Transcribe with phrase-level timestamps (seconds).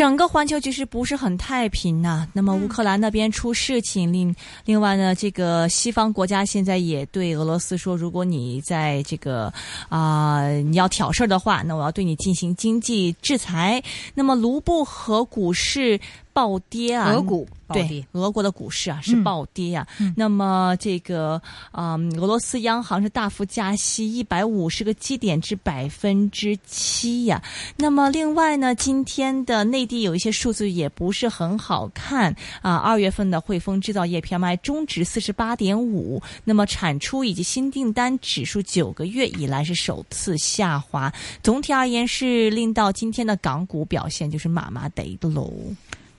[0.00, 4.34] 整个环球局势不是很太平呐、那么乌克兰那边出事情，另
[4.64, 9.52] 另外呢，这个西方国家现在也对俄罗斯说，如果你在这个
[9.90, 13.82] 啊、你要挑事儿的话，那我要对你进行经济制裁。
[14.14, 16.00] 那么卢布和股市
[16.40, 19.86] 暴跌啊，俄股暴对跌，俄国的股市啊是嗯暴跌啊。
[20.16, 21.40] 那么这个
[21.72, 27.42] 嗯，俄罗斯央行是大幅加息一百五十个基点至百分之七呀。
[27.76, 32.76] 那么另外呢，今天的内地有一些数字也不是很好看啊。
[32.76, 41.12] 二月份的汇丰制造业 PMI 中值四十八点五，那么产出以及新订单指数九个月以来是首次下滑。
[41.42, 45.52] 总体而言是令到今天的港股表现就是麻麻得的喽。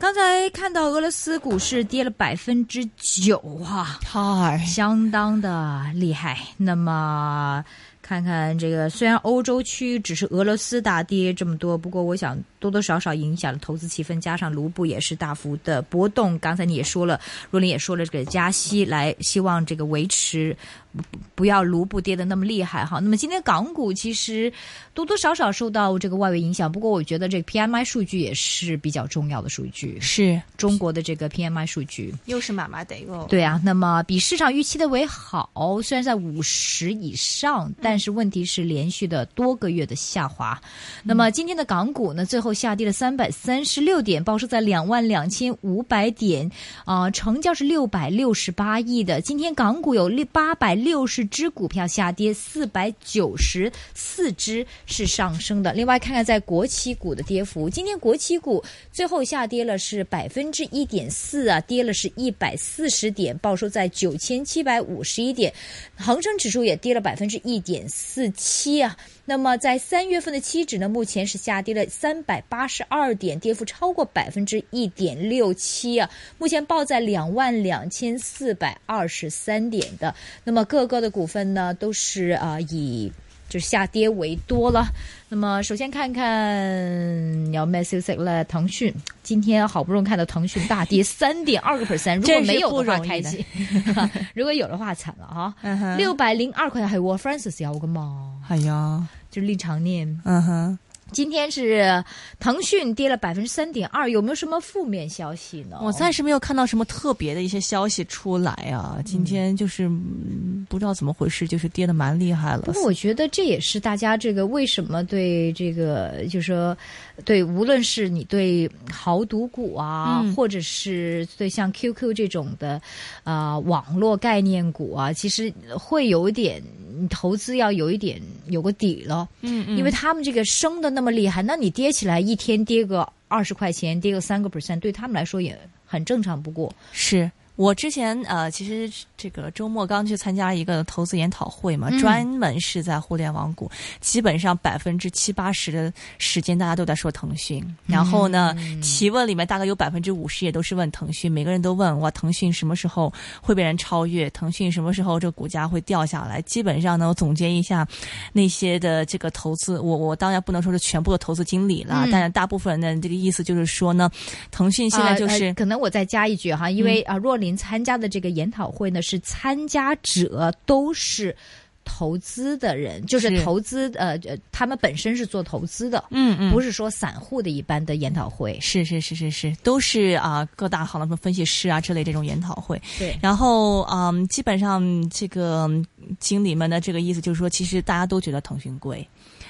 [0.01, 6.39] 刚才看到俄罗斯股市跌了百分之九啊，嗨，相当的厉害。
[6.57, 7.63] 那么
[8.01, 16.37] 看看这个，虽然欧洲区只是俄罗斯大跌这么多，不过我想多多少少影响了投资气氛，加上卢布也是大幅的波动。
[16.39, 17.21] 刚才你也说了，
[17.51, 20.57] 若琳也说了，这个加息来希望这个维持
[20.91, 22.99] 不不要卢布跌的那么厉害哈。
[22.99, 24.51] 那么今天港股其实
[24.93, 32.13] 多多少少受到这个外围影响，不过我觉得这个 PMI 数据也是比较重要的数据，是中国的这个 PMI 数据。
[32.25, 33.25] 又是麻麻得哦。
[33.29, 40.61] 对啊，那么比市场预期的为好，虽然在五十以上，但是问题是连续的多个月的下滑。
[41.03, 46.49] 那么今天的港股呢，最后下跌了三百三十六点，报收在两万两千五百点，
[46.85, 49.21] 啊、成交是六百六十八亿的。
[49.21, 55.71] 今天港股有六八百六十只股票下跌，四百九十四只是上升的。
[55.73, 65.53] 另外看看在国企股的跌幅，今天国企股最后下跌了是百分之一点四啊，跌了是一百四十点，报收在九千七百五十一点，
[65.95, 68.97] 恒生指数也跌了百分之一点四七啊。
[69.23, 76.09] 那么在三月份的期指呢，目前是下跌了三百八十二点，跌幅超过百分之一点六七啊。
[76.37, 80.15] 目前报在两万两千四百二十三点的。
[80.43, 83.11] 那么各个的股份呢，都是啊、以
[83.47, 84.87] 就是下跌为多了。
[85.33, 88.43] 那么首先看看有咩消息咧？
[88.49, 88.93] 腾讯
[89.23, 93.43] 今天好不容易看到腾讯大跌三点二个 percent，如果没有的话开心，
[94.35, 95.95] 如果有的话惨了哈。
[95.95, 98.33] 六百零二塊係喎，Francis 有噶嘛？
[98.45, 100.19] 係啊，就立场念。
[100.25, 100.79] 嗯哼，
[101.11, 102.03] 今天是
[102.39, 105.77] 腾讯跌了百分之三点二，有没有什么负面消息呢？
[105.81, 108.99] 我暂时没有看到什么特别的一些消息出来啊。
[109.05, 112.71] 今天就是、嗯不知道怎么回事，就是跌的蛮厉害了不。
[112.71, 116.77] 过我觉得这也是大家这个为什么对这个，就是说，
[117.25, 122.81] 对无论是你对豪赌股啊，嗯或者是对像 QQ 这种的
[123.23, 126.61] 啊、网络概念股啊，其实会有一点
[127.09, 129.27] 投资要有一点有个底了。
[129.41, 136.73] 嗯嗯因为他们这个升的那么厉害，那你跌起来一天跌个二十块钱，跌个三个 percent，对他们来说也很正常不过。
[136.91, 154.27] 是我之前呃，其实这个周末刚去参加一个投资研讨会嘛，嗯专门是在互联网股，基本上百分之七八十的时间大家都在说腾讯，然后呢，提问里面大概有百分之五十也都是问腾讯，每个人都问哇，腾讯什么时候会被人超越？
[154.31, 156.41] 腾讯什么时候这个股价会掉下来？
[156.41, 157.87] 基本上呢，我总结一下
[158.33, 164.09] 那些的这个投资，我我当然不能说是全部的投资经理了，嗯但是大部分人的这个意思就是说呢，
[164.49, 165.43] 腾讯现在就是。
[165.43, 171.35] 呃呃可能我再加一句哈，因为啊、若琳参加的这个研讨会呢，是参加者都是
[171.83, 178.57] 投资的人，就是是投资呃呃，他们本身是做投资的，嗯嗯，不是说散户的一般的研讨会。
[178.61, 182.79] 是是是是是，都是啊、各大行的分析师啊之类这种研讨会。
[182.99, 185.85] 对，然后嗯，基本上这个嗯
[186.19, 189.05] 经理们的这个意思就是说，其实大家都觉得腾讯贵，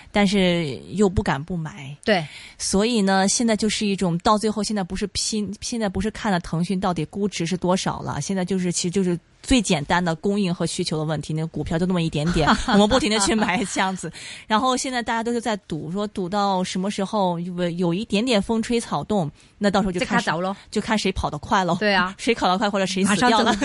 [0.09, 2.25] 但是又不敢不买，对，
[2.57, 9.19] 所以呢，现在就是一种到最后，现在不是拼，现在不是看了腾讯到底估值是多少了，现在就是其实就是。
[9.43, 14.11] 最简单的供应和需求的问题，那个股票就那么一点点， 我们不停的去买这样子。
[14.47, 20.55] 然后现在大家都是在赌，说赌到什么时候有有一点点风吹草动，那到时候就看谁走喽。
[20.69, 21.75] 就看谁跑得快喽。
[21.79, 23.55] 对啊，谁跑得快或者谁死掉了。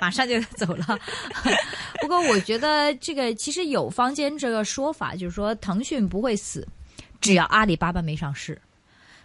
[0.00, 0.98] 马上就 走了。
[2.00, 6.66] 不过我觉得这个其实有坊间这个说法，就是说腾讯不会死，
[7.20, 8.60] 只要阿里巴巴没上市。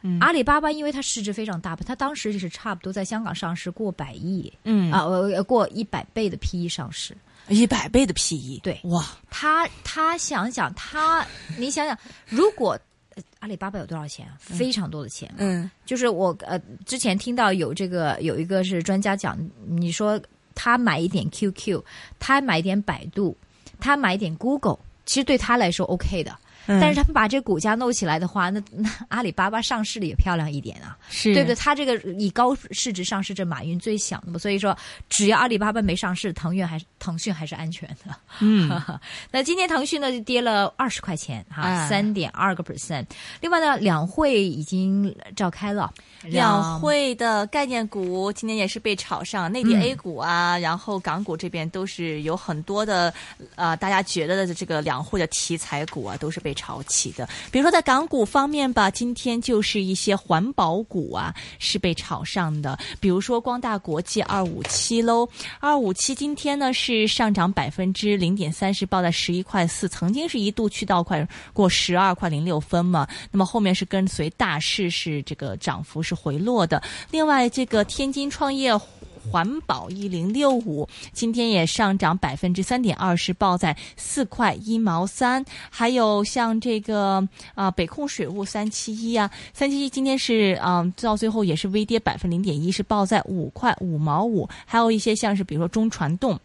[0.01, 7.15] 嗯阿里巴巴因为它市值非常大，它当时就是差不多在香港上市过百亿，嗯啊，呃过一百倍的 PE 上市。
[7.47, 11.25] 一百倍的 PE，对哇，他他想想他，
[11.57, 11.97] 你想想，
[12.27, 12.79] 如果
[13.15, 14.37] 呃阿里巴巴有多少钱啊？
[14.39, 15.33] 非常多的钱。
[15.37, 19.35] 嗯就是我呃之前听到有这个有一个是专家讲，
[19.65, 20.21] 你说
[20.53, 21.81] 他买一点 QQ，
[22.19, 23.35] 他买一点百度，
[23.79, 26.37] 他买一点 Google，其实对他来说 OK 的。
[26.67, 26.79] 嗯。
[26.79, 31.33] 但是他们把这个股价弄起来的话，那 那阿里巴巴上市的也漂亮一点啊，是。
[31.33, 31.55] 对不对？
[31.55, 34.77] 它这个以高市值上市，这马云最想的嘛，所以说
[35.09, 38.15] 只要阿里巴巴没上市，腾讯还是腾讯还是安全的。
[38.39, 38.69] 嗯，
[39.31, 43.05] 那今天腾讯呢就跌了二十块钱哈，哎三点二个 percent。
[43.41, 45.91] 另外呢，两会已经召开了，
[46.23, 49.79] 两会的概念股今天也是被炒上，内地嗯。
[49.79, 53.13] A 股啊，然后港股这边都是有很多的，
[53.55, 57.29] 呃，大家觉得的这个两会的题材股啊，都是被被炒起的。
[57.51, 65.29] 比如说在港股方面吧，今天就是一些环保股啊是被炒上的，比如说光大国际二五七喽，
[65.59, 76.81] 二五七今天呢是上涨百分之零点三，是报在十一块四，曾经是一度去到快过十二块零六分嘛，那么后面是跟随大势是这个涨幅是回落的。
[77.11, 78.75] 另外，这个天津创业。
[79.19, 85.43] 环保一零六五今天也上涨百分之三点二，是报在四块一毛三。
[85.69, 94.47] 还有像这个啊、北控水务三七一啊，三七一今天是啊、到最后也是微跌百分零点一，是报在五块五毛五。
[94.65, 96.39] 还有一些像是比如说中传动。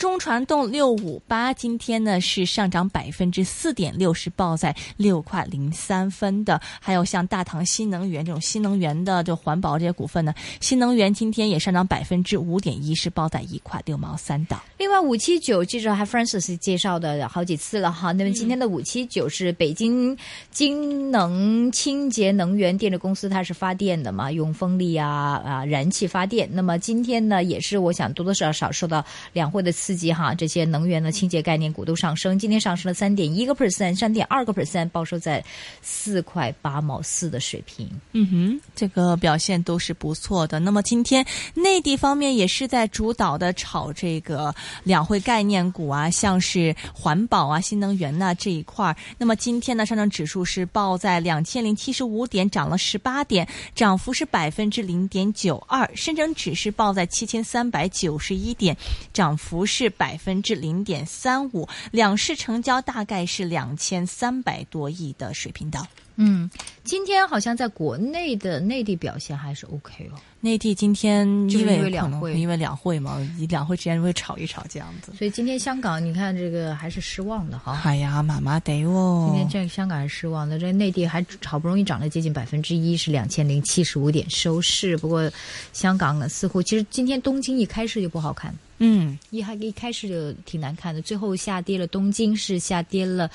[0.00, 6.58] 中传动六五八今天呢是上涨百分之四点六，是报在六块零三分的。
[6.80, 14.58] 还有像大唐新能源这种新能源的就环保这些股份呢，新能源今天也上涨百分之五点一，是报在一块六毛三的。
[14.78, 20.16] 另外五七九记者还 Francis 介绍的好几次了哈，那么今天的五七九是北京
[20.50, 26.48] 京能清洁能源电力公司，它是发电的嘛，用风力啊啊燃气发电。
[26.50, 29.04] 那么今天呢，也是我想多多少少受到
[29.34, 35.44] 两会的刺激哈，这些能源的清洁概念股都上升，今天上升了三点一个 percent，三点二个 percent，报收在
[35.82, 37.88] 四块八毛四的水平。
[38.12, 40.58] 嗯哼，这个表现都是不错的。
[40.58, 44.54] 那么今天内地方面也是在主导的炒这个
[44.84, 48.96] 两会概念股啊，像是环保啊、新能源呐、这一块。
[49.18, 55.90] 那么今天呢，上证指数是报在两千零七十五点，涨了十八点，涨幅是百分之零点九二。
[55.94, 58.76] 深成指是报在七千三百九十一点，
[59.12, 61.68] 涨幅是百分之零点三五。
[61.92, 65.78] 两市成交大概是两千三百多亿的水平的。
[66.22, 66.50] 嗯，
[66.84, 70.18] 今天好像在国内的内地表现还是 OK 哦。
[70.40, 73.16] 内地今天就是因为两会因为两会嘛，
[73.48, 75.12] 两会之间会吵一吵这样子。
[75.16, 77.80] 所以今天香港，你看这个还是失望的哈。
[77.84, 79.28] 哎呀，麻麻得哦。
[79.30, 84.98] 今天这个香港还是失望的，这内地还好不容易涨了接近百分之一，是两千零七十五点收市。
[84.98, 85.30] 不过
[85.72, 93.30] 香港呢，似乎其实今天东京一开市就不好看，嗯，一还一开始就挺难看的，最后下跌了，东京是下跌了。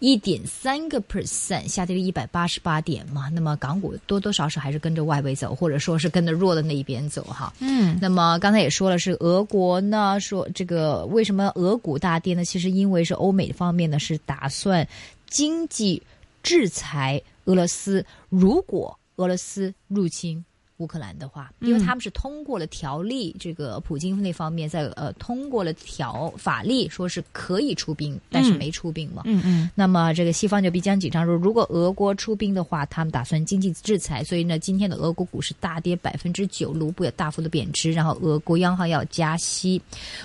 [0.00, 3.30] 一点三个 percent，下跌了一百八十八点嘛。
[3.30, 7.50] 那么港股多多少少还是跟着外围走，或者说是跟着弱的那一边走哈。
[7.60, 12.44] 嗯，那么刚才也说了，是俄国呢说这个为什么俄股大跌呢？
[12.44, 14.86] 其实因为是欧美方面呢是打算
[15.26, 16.02] 经济
[16.42, 20.44] 制裁俄罗斯，如果俄罗斯入侵。
[20.78, 29.22] 乌克兰的话，因为他们是通过了条例，这个普京那方面在呃通过了条法律，说是可以出兵，但是没出兵嘛。
[29.24, 39.80] 嗯嗯，那么这个西方就比较紧张，说如果俄国出兵的话，他们打算经济制裁，所以呢，今天的俄国股市大跌百分之九，卢布也大幅的贬值，然后俄国央行要加息。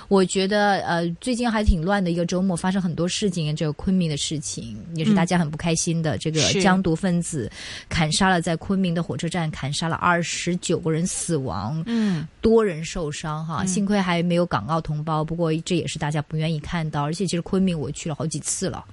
[0.08, 6.18] 我觉得呃，最近还挺乱的一个周末，发生很多事情，这个昆明的事情也是大家很不开心的。
[6.18, 7.52] 这个是疆独分子
[7.88, 17.04] 砍杀了在昆明的火车站，砍杀了二十九个人死亡，嗯，多人受伤哈，幸亏还没有港澳同胞，不过这也是大家不愿意看到。
[17.04, 18.84] 而且其实昆明我去了好几次了，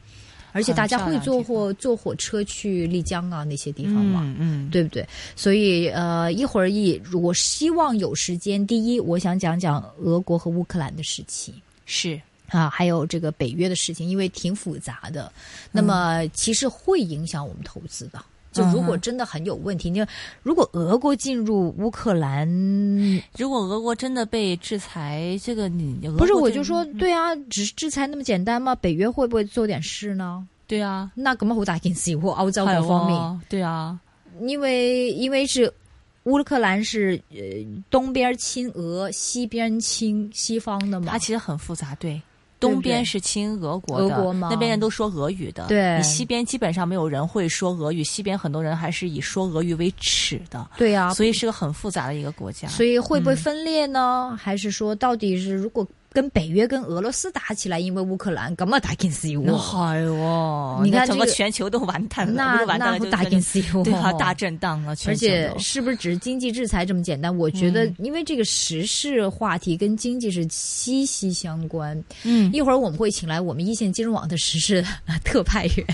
[0.52, 4.36] 而且大家会坐火坐火车去丽江啊那些地方嘛，嗯
[4.66, 5.06] 嗯，对不对？
[5.34, 11.54] 所以呃，一会儿一我希望有时间，第一我想讲讲俄国和乌克兰的事情。
[11.84, 15.32] 是啊，还有这个北约的事情，因为挺复杂的，
[15.72, 18.24] 那么其实会影响我们投资的。
[18.56, 20.08] 就如果真的很有问题，你、嗯、
[20.42, 22.48] 如果俄国进入乌克兰，
[23.36, 28.74] 如果俄国真的被制裁，这个你不是我就说对啊，只是制裁那么简单吗？
[28.74, 30.46] 北约会不会做点事呢？
[30.66, 33.98] 对啊，那咁好大件事喎，歐洲各方面，哦、對啊，
[34.40, 35.72] 因为因为是
[36.24, 37.38] 乌克兰是呃
[37.90, 42.20] 東邊親俄，西邊親西方的嘛，它其实很複雜，對。
[42.58, 45.66] 東邊是亲俄国的，那边人都说俄语的。
[45.66, 50.66] 对，你西边基本上没有人会说俄语，西边很多人还是以说俄语为耻的。
[50.76, 52.66] 对啊，所以是个很复杂的一个国家。
[52.68, 54.28] 所以会不会分裂呢？
[54.30, 55.86] 嗯、還是说到底是如果
[56.16, 59.44] 跟北约跟俄罗斯打起来，因为乌克兰咁啊大件事喎。
[59.50, 67.36] 係喎，你看整個全球都完蛋了，那完蛋了，那大件事喎，對啊，大震荡了，而且是不是只是经济制裁这么简单？
[67.36, 72.02] 我觉得，因为这个时事话题跟经济是息息相关。
[72.22, 74.82] 嗯，一會兒我们会请来我们一线金融网的时事
[75.22, 75.86] 特派员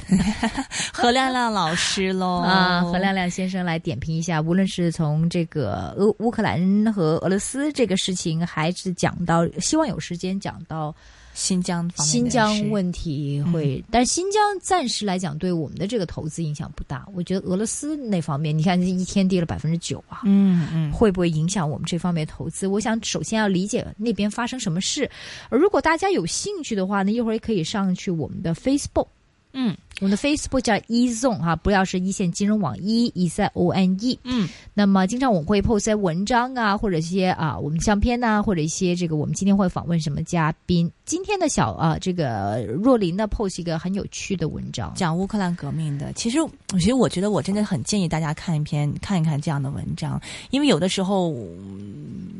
[0.92, 2.38] 何亮亮老师喽。
[2.46, 10.94] 啊，何亮亮先生来点评一下，无论是从这个俄乌克兰和俄罗斯这个事情，还是讲到希望有時間講到
[11.34, 17.06] 新疆方面新疆问题会，嗯、但是新疆暂时来讲对我们的这个投资影响不大。
[17.14, 22.66] 我觉得俄罗斯那方面，你看一天跌了百分之九啊，嗯嗯，会不会影响我们这方面投资？
[22.66, 25.10] 我想首先要理解那边发生什么事。
[25.48, 29.06] 而如果大家有兴趣的话呢，一会儿也可以上去我们的 Facebook，
[29.52, 29.76] 嗯。
[30.02, 34.18] 我们的 Facebook 叫 eZone 哈，不要是一线金融网一 E Z O N E。
[34.24, 40.90] 嗯，那么经常我们会 post 些文章啊，或者一些啊我们相片啊，或者一些这个我们今天会访问什么嘉宾。
[41.04, 46.12] 今天的小啊这个若琳呢 post 一个很有趣的文章，讲乌克兰革命的。
[46.14, 46.38] 其实，
[46.72, 51.32] 其实我觉得我真的很建议大家看一篇看一看这样的文章，因为有的时候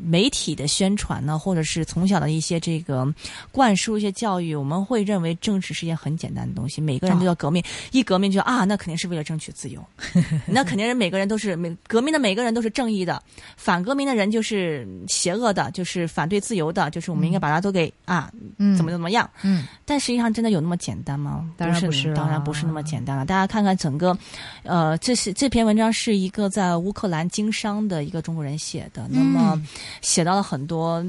[0.03, 3.07] 媒体的宣传呢，或者是从小的一些这个
[3.53, 7.52] 灌输一些教育，我们会认为政治是一件很简单的东西，每个人都要革命。
[7.91, 9.83] 一革命就啊，那肯定是为了争取自由，
[10.47, 13.21] 那肯定是每个人都是每革命的每个人都是正义的，
[13.57, 19.29] 反革命的人就是邪恶的，就是反对自由的，就是我们应该把它都给啊，嗯，怎么怎么样？
[19.43, 21.49] 嗯，但实际上真的有那么简单吗？
[21.57, 23.25] 当然不是，啊，當然不是那么简单了。
[23.25, 24.17] 大家看看整个，
[24.63, 29.61] 呃，这是这篇文章是一个在乌克兰经商的一个中国人写的，那么
[30.01, 31.03] 写到了很多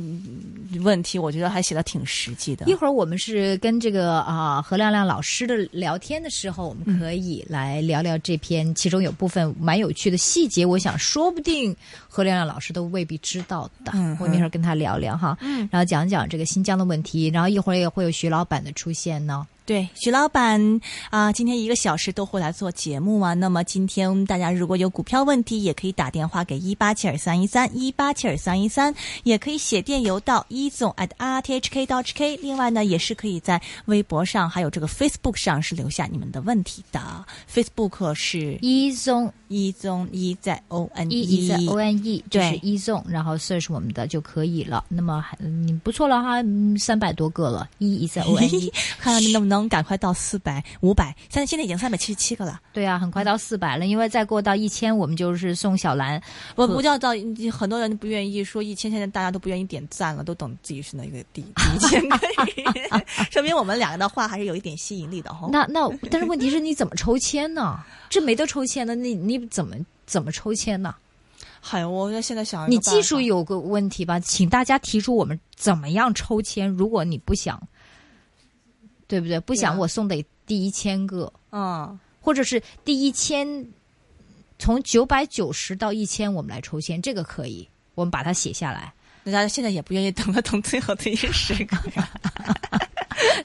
[0.83, 2.67] 问题，我觉得还写的挺实际的。
[2.67, 6.65] 一会儿我们是跟这个啊何亮亮老师的聊天的時候。
[6.65, 11.75] 我们可以来聊聊这篇，其中有部分蛮有趣的细节，我想说不定
[12.09, 13.93] 何亮亮老师都未必知道的。
[13.95, 19.47] 嗯，我一会儿跟他聊聊哈，嗯，然后讲讲这个新疆的问题，然后一会儿也会有徐老板的出现呢。
[19.67, 23.33] 对，徐老板啊，今天一个小时都会来做节目啊。
[23.33, 32.39] 那么今天大家如果有股票问题，也可以打电话给一八七二三一三一八七二三一三，也可以写电邮到一总 at rthk dot hk。
[32.43, 37.25] 另外呢，也是可以在微博上还有这个 Facebook 上是留下你们的问题的。
[37.51, 44.85] Facebook 是一总一總一在 O N E 一在 O N E，就是一總，然后 search 我们的就可以了。
[44.89, 46.37] 那么你不错了哈，
[46.79, 49.69] 三百多个了，一一在 O N E， 看看你能不能。
[49.69, 52.61] 赶快到四百、五百，现在现在已经三百七十七个了。
[52.73, 56.21] 对啊，很快到四百了，因为再过到一千，我们就是送小兰。
[56.55, 57.11] 我不叫到
[57.51, 62.03] 很多人不愿意说一千，现在大家都不愿意点赞了，都等自己是那个第第一千，
[63.33, 65.49] 說明我们两个的话还是有一点吸引力的哈。
[65.51, 67.79] 那那但是问题是你怎么抽签呢？
[68.15, 69.75] 這沒得抽签的，你你怎么
[70.07, 70.95] 怎么抽签呢？
[71.61, 76.69] 嗨，我现在想你技术有个问题吧，请大家提出我们怎么样抽签。
[76.69, 77.61] 如果你不想。
[79.07, 79.39] 对不对？
[79.41, 83.47] 不想我送得第一千个，嗯，或者是第一千，
[84.59, 88.93] 从九百九十到一千，我们来抽签，这个可以，我们把它写下來。
[89.25, 91.77] 大家现在也不愿意等了等最後的一時 刻。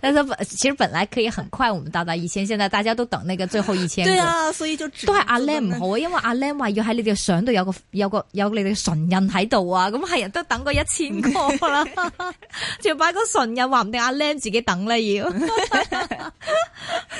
[0.02, 4.06] 但是本其实本来可以很快，我們到达一千，现在大家都等那个最后一千。
[4.06, 11.30] 对啊，所以就都係阿 Lam 唔好啊，因为阿 Lam 話要喺你哋相度有个有个有你哋唇印喺度啊，咁系人都等過一千个
[11.68, 11.86] 啦，
[12.82, 15.28] 就擺個唇印，话唔定阿 Lam 自己等啦要。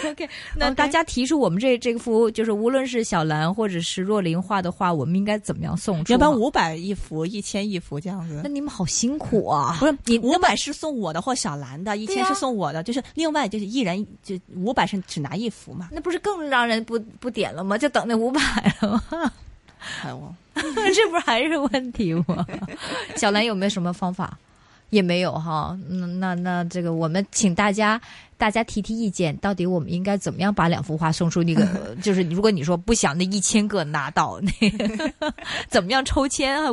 [0.10, 6.14] OK， 那大家提出我們這這個幅，就是无论是小兰或者是若琳画的話，我们应该怎么样送出？
[6.14, 8.40] 要不然五百一幅，一千一幅这样子。
[8.44, 9.76] 那你们好辛苦啊！
[9.80, 15.90] 不是你五百是送我的或小兰的，一千是送我的，就是另外就是一人就五百是只拿一幅嘛？
[15.92, 17.78] 那不是更让人不不点了吗？
[17.78, 18.42] 就等那五百
[18.82, 19.32] 了吗？
[20.04, 22.46] 哎我， 这不是還是问题吗？
[23.16, 24.38] 小兰有没有什么方法？
[24.90, 25.78] 也没有哈。
[25.88, 28.00] 那那那这个我们请大家。
[28.40, 31.44] 大家提提意见，到底我们应该怎么样把两幅画送出？
[31.44, 31.68] 那个
[32.02, 35.34] 就是，如果你说不想那一千个拿到，那個
[35.68, 36.72] 怎么样抽签啊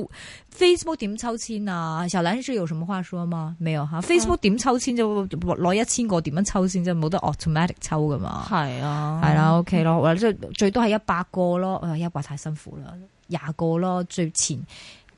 [0.57, 2.07] ？Facebook 点抽签啊？
[2.07, 3.57] 小兰是有什么话说吗？
[3.59, 4.01] 没有哈。
[4.01, 8.45] Facebook 点抽签就攞一千个点样抽先，就冇得 automatic 抽噶嘛。
[8.49, 11.83] 系啊，系啦，OK 咯，或者最多系一百个咯。
[11.85, 12.95] 誒，一百太辛苦啦，
[13.27, 14.57] 廿个咯，最前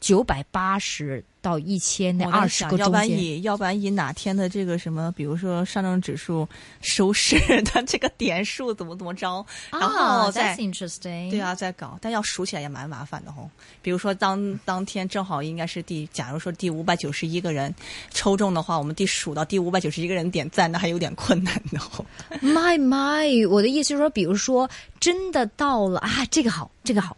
[0.00, 1.22] 九百八十。
[1.40, 6.48] 到一千那二十个中间，要不然以要不然以哪天的这个什么，比如说上证指数
[6.80, 11.30] 收市 的这个点数怎么怎么着，然后再、oh, interesting.
[11.30, 13.48] 对啊再搞，但要数起来也蛮麻烦的吼。
[13.82, 17.74] 比如说当当天正好应该是第，假如说第五百九十一个人
[18.10, 22.04] 抽中的话，我们第数到第五百九十一个人点赞，那还有点困难的吼。
[22.42, 24.68] My my，我的意思是说，比如说
[25.00, 27.16] 真的到了啊，这个好，这个好，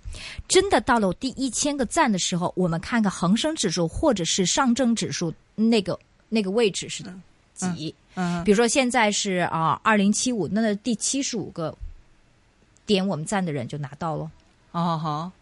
[0.49, 4.25] 真的到了第一千个赞的时候，我们看看恒生指数或者。
[4.25, 5.99] 是上证指数那个
[6.29, 7.03] 那个位置是
[7.55, 7.93] 几？
[8.15, 11.77] 嗯比如说现在是啊二零七五，那第七十五个
[12.87, 14.31] 点我们赞的人就拿到了，
[14.71, 15.33] 哦好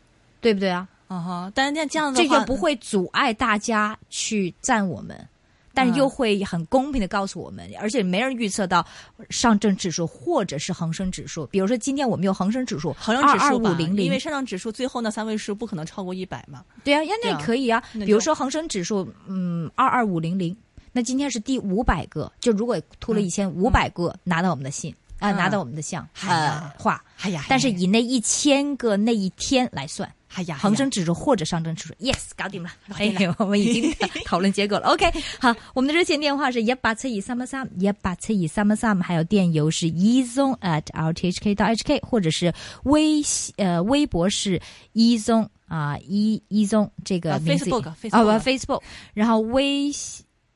[0.40, 0.88] 对不对啊？
[1.08, 5.28] 哦好，但是那这样的话这个不会阻碍大家去赞我们。
[5.74, 8.84] 但是又会很公平的告诉我们，而且没人预测到
[9.30, 11.46] 上证指数或者是恒生指数。
[11.46, 16.64] 比如说今天我们有恒生指数，恒生指数五零零，因为上证指数最后那三位数不可能超过一百嘛。
[16.82, 17.82] 对啊，那也可以啊。
[17.92, 20.56] 比如说恒生指数，嗯，二二五零零，
[20.92, 30.12] 那今天是第五百个，就如果突了一千五百个拿到我们的信啊、嗯拿到我们的项哎呀呃话，哎呀但是以那一千个那一天来算。
[30.34, 32.70] 哎呀，恒生指数或者上证指数，yes，搞定了。
[32.94, 33.92] 哎定了，我们已经
[34.24, 34.88] 讨论结果了。
[34.94, 42.52] OK，好，我们的热线电话是一八七二三一三一八七二三一三，还有电邮是 ezone at rthk 到 hk，或者是
[42.84, 43.22] 微
[43.56, 44.60] 呃微博是
[44.94, 48.82] ezone 啊 e ezone 这个啊名字 Facebook，啊 Facebook 不 Facebook，
[49.14, 49.90] 然后微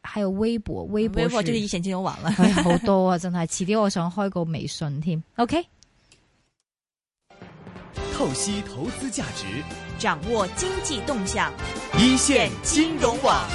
[0.03, 2.35] 还有微博，微博微博是就是以前金融網啦。
[2.39, 5.23] 哎好多啊，真係遲啲我想开个微信添。
[5.37, 5.65] OK。
[8.15, 9.47] 透析投资价值，
[9.99, 11.53] 掌握经济动向，
[11.99, 13.49] 一线金融网。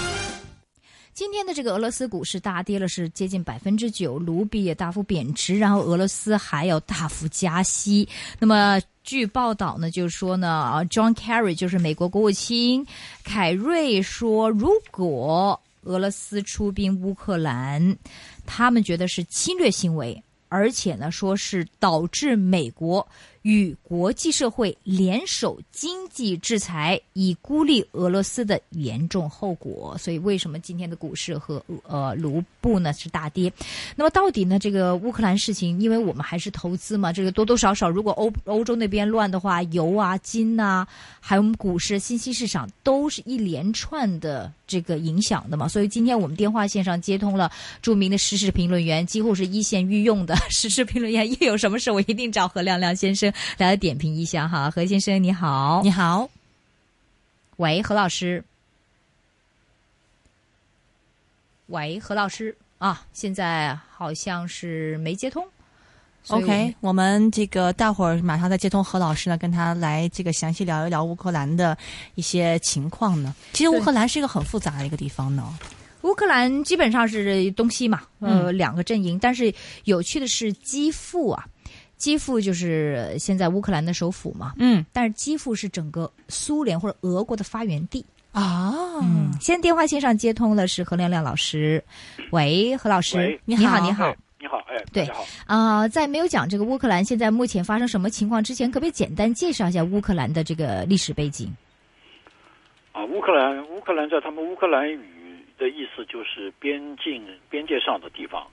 [1.14, 8.08] 今天的这个俄罗斯股市大跌了，是接近百分之九，卢比也大幅贬值，然后俄罗斯还要大幅加息。
[8.38, 12.86] 那么据报道呢，就是说呢啊，John Kerry 就是美国国务卿
[13.24, 17.98] 凯瑞说，如果俄罗斯出兵乌克兰，
[18.46, 23.08] 他们觉得是侵略行为，而且呢，说是导致美国
[23.48, 29.98] 与国际社会联手经济制裁，以孤立俄罗斯的严重后果。
[29.98, 33.50] 所以，为什么今天的股市和呃卢布呢是大跌？
[33.96, 40.86] 那么，到底呢这个乌克兰事情，因为我们还是投资嘛，这个多多少少，如果欧欧洲那边乱的话，油啊、金啊，
[41.22, 45.70] 还有我们股市、信息市场都是一连串的这个影响的嘛。
[45.70, 47.50] 所以，今天我们电话线上接通了
[47.82, 51.26] 著名的时事评论员，几乎是一线御用的 时事评论员。
[51.32, 54.70] 一有什么事，我一定找何亮亮先生来点评一下哈。
[54.70, 56.30] 何先生你好，你好，
[57.58, 58.44] 喂，何老师，
[61.68, 65.46] 喂，何老师啊，现在好像是没接通。
[66.28, 71.78] OK，我们这个大伙儿马上再接通何老师呢，跟他来这个详细聊一聊乌克兰的
[72.16, 73.34] 一些情况呢。
[73.54, 75.58] 其实乌克兰是一个很复杂的一个地方呢。
[76.02, 79.18] 乌克兰基本上是东西嘛，呃，嗯两个阵营。
[79.18, 79.54] 但是
[79.86, 81.48] 有趣的是，基辅啊，
[81.98, 84.54] 基辅就是现在乌克兰的首府嘛。
[84.58, 88.06] 嗯但是基辅是整个苏联或者俄国的发源地。
[88.32, 91.84] 啊，嗯，现在电话线上接通的是何亮亮老师。
[92.32, 94.18] 喂，何老师，你你好你好哎。
[94.40, 95.10] 你好，哎，对。
[95.48, 101.52] 啊、在没有讲这个乌克兰现在目前发生什么情况之前，可不可以简单介绍一下乌克兰的这个历史背景？
[102.92, 108.46] 啊，乌克兰，乌克兰在他们乌克兰语的意思就是边境边界上的地方，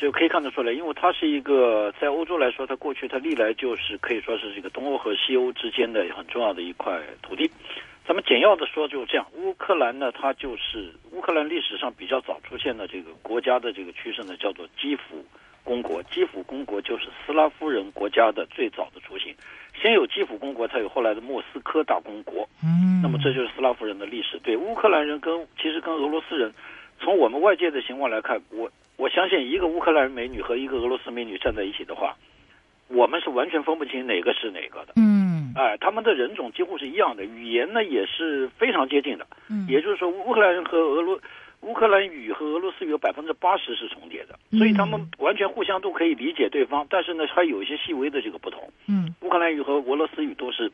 [0.00, 7.50] 就可以看得出来，因为它是一个在欧洲来说，它过去它历来就是可以说是这个东欧和西欧之间的很重要的一块土地。
[8.06, 15.22] 咱们简要的说就是这样，乌克兰呢，它就是乌克兰历史上比较早出现的这个国家的这个趋势呢，叫做基辅
[15.62, 16.02] 公国。
[16.04, 19.34] 基辅公国就是斯拉夫人国家的最早的雏形，
[19.80, 22.48] 先有基辅公国，才有后来的莫斯科大公国。
[22.64, 24.38] 嗯那么这就是斯拉夫人的历史。
[24.42, 26.50] 对乌克兰人跟其实跟俄罗斯人，
[26.98, 32.14] 从我们外界的情况来看，我我相信一个乌克兰美女和一个俄罗斯美女站在一起的话，
[32.88, 34.92] 我们是完全分不清哪个是哪个的。
[34.96, 39.26] 嗯哎，他们的人种几乎是一样的，语言呢也是非常接近的。
[39.48, 41.18] 嗯也就是说，乌克兰人和俄罗
[41.62, 46.86] 乌克兰语和俄罗斯语有百分之八十是重叠的，所以他们完全互相都可以理解对方。
[46.90, 48.70] 但是呢，还有一些细微的这个不同。
[48.86, 50.70] 嗯乌克兰语和俄罗斯语都是，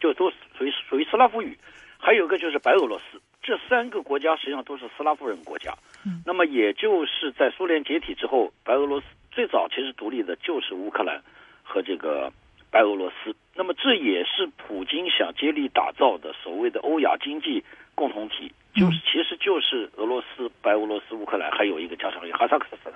[0.00, 1.58] 就都属于属于斯拉夫语，
[1.98, 5.72] 还有一个就是白俄罗斯，这三个国家实际上都是斯拉夫人国家。
[6.04, 11.22] 嗯那么也就是在苏联解体之后，白俄罗斯最早其实独立的就是乌克兰
[11.62, 12.30] 和这个
[12.70, 13.34] 白俄罗斯。
[13.54, 22.92] 那么这也是普京想接力打造的所谓的欧亚经济共同体，就是其实就是俄罗斯、白俄罗斯、乌克兰，还有一个加上一个哈萨克斯坦，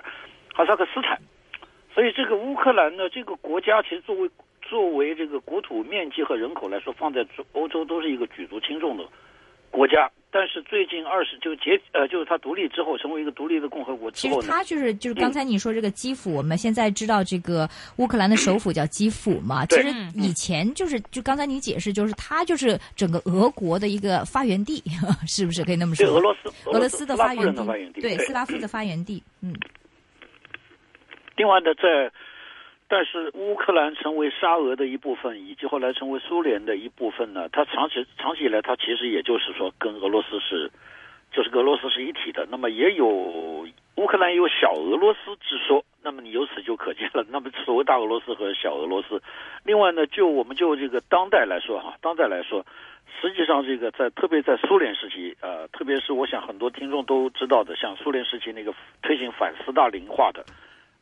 [0.53, 1.19] 哈萨克斯坦。
[1.95, 4.29] 所以这个乌克兰呢，这个国家其实作为
[4.61, 9.03] 作为这个国土面积和人口来说，放在欧洲都是一个举足轻重的
[9.71, 10.11] 国家。
[10.33, 19.63] 但是最近二十就解呃，就是它独立之后，成为一个独立的共和国之其实它就是就是刚才你说这个基辅，我们现在知道这个乌克兰的首府叫基辅嘛。
[19.67, 24.81] 其实以前就是就刚才你解释，就是它就是整个俄国的一个发源地，
[25.27, 26.07] 是不是可以那么说？
[26.07, 27.53] 对俄罗斯俄罗斯的发源，
[27.93, 29.53] 地，对斯拉夫的发源地，嗯
[31.37, 32.11] 另外呢，在
[32.93, 40.71] 但是乌克兰成为沙俄的一部分，以及后来成为苏联的一部分呢，它长期长期以来，它其实也就是说跟俄罗斯是
[41.31, 42.47] 就是俄罗斯是一体的。
[42.51, 45.83] 那么也有乌克兰有小俄罗斯之说。
[46.03, 49.19] 那么你由此就可见了， 那么所谓大俄罗斯和小俄罗斯。
[49.63, 52.63] 另外呢，就我们就这个当代来说哈，当代来说，
[53.19, 60.45] 实际上这个在特别在苏联时期，呃，特别是我想很多听众都知道的，像苏联时期那个推行反斯大林化的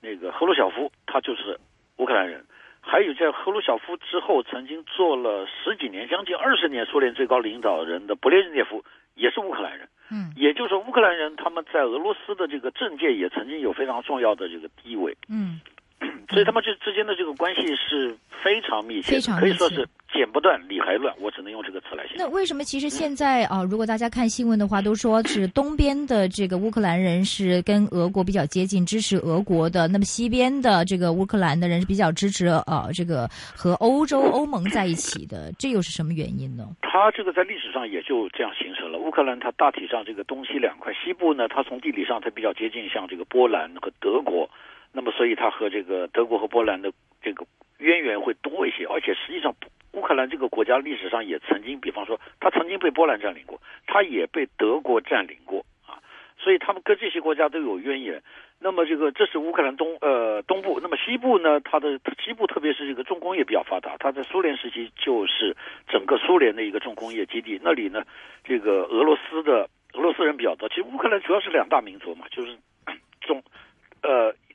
[0.01, 1.59] 那个赫鲁晓夫，他就是
[2.01, 2.43] 乌克兰人。
[2.83, 8.83] 还有在赫鲁晓夫之后，曾经做了十几年、将近二十年苏联最高领导人的勃列日涅夫，
[9.13, 9.87] 也是乌克兰人。
[10.09, 15.15] 嗯，也就是说，乌克兰人他们在俄罗斯的这个政界也曾经有非常重要的这个地位。
[15.29, 15.61] 嗯，
[16.29, 21.13] 所以他们这之间的这个关系是非常密切，非常可以说是剪不断理还乱。
[21.19, 22.25] 我只能用这个词来形容。
[22.25, 36.65] 那为什么其实现在啊，如果大家看新闻的话，都说是东边的这个乌克兰人是跟俄国比较接近，支持俄国的；那么西边的这个乌克兰的人是比较支持呃这个和欧洲欧盟在一起的，这又是什么原因呢？
[36.81, 38.97] 它这个在历史上也就这样形成了。
[38.97, 44.49] 乌克兰它大体上这个东西两块，西部呢，它从地理上它比较接近像这个波兰和德国，
[44.93, 47.45] 那么所以它和这个德国和波兰的这个
[47.79, 48.85] 渊源会多一些。
[48.85, 49.55] 而且实际上，
[49.93, 55.99] 乌克兰这个国家历史上也曾经，比方说，它曾经被波兰占领过，它也被德国占领过啊，
[56.37, 58.21] 所以他们跟这些国家都有渊源。
[58.63, 61.59] 那么这个这是乌克兰东呃东部，那么西部呢？
[61.61, 67.59] 它的西部特别是这个重工业比较发达，它在苏联时期就是整个苏联的一个重工业基地。
[67.63, 68.03] 那里呢，
[68.43, 70.69] 这个俄罗斯的俄罗斯人比较多。
[70.69, 72.55] 其实乌克兰主要是两大民族嘛，就是，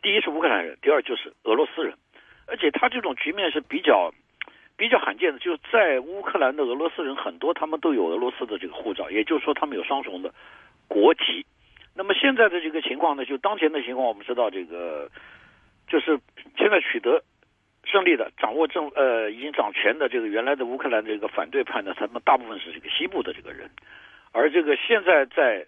[0.07, 1.93] 第一是乌克兰人，第二就是俄罗斯人。
[2.47, 4.15] 而且他这种局面是比较
[4.77, 10.33] 比较罕见的，就是在乌克兰的俄罗斯人很多，他们都有俄罗斯的这个护照，也就是说他们有双重的
[10.87, 11.45] 国籍。
[11.93, 15.11] 那么现在的这个情况呢，就当前的情况，我们知道这个
[15.89, 16.17] 就是
[16.57, 17.21] 现在取得
[17.83, 23.69] 胜利的、掌握政呃已经掌权的这个原来的乌克兰这个反对派呢，他们大部分是这个西部的这个人，
[24.31, 25.67] 而这个现在在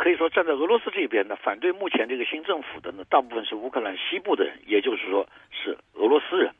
[0.00, 6.50] 可以说站在俄罗斯这边的反对目前这个新政府的呢，大部分是乌克兰西部的人，也就是说是俄罗斯人。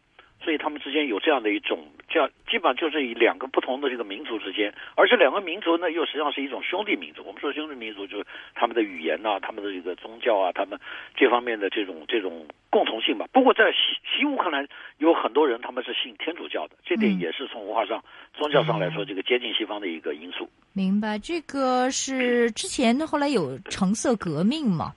[0.42, 7.22] 所以他们之间有这样的一种，这样基本上就是以两个不同的这个民族之间，而这两个民族呢，又实际上是一种兄弟民族。
[7.24, 10.78] 我们说兄弟民族就是他们的语言呐、他们的这个宗教啊，他们
[11.14, 13.26] 这方面的这种这种共同性吧。
[13.32, 13.78] 不过在西
[14.18, 14.66] 西乌克兰
[14.98, 20.48] 有很多人他们是信天主教的，这点也是从文化上、宗教上来说，这个接近西方的一个因素。
[20.72, 24.92] 明白，这个是之前后来有橙色革命嘛？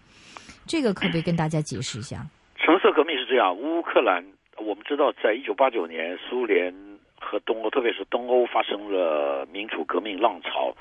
[0.65, 2.25] 这个可不可以跟大家解释一下？
[2.57, 4.23] 橙色革命是这样，乌克兰。
[4.63, 6.73] 我们知道，在一九八九年，苏联
[7.19, 10.75] 和东欧，特别是东欧发生了民主革命浪潮。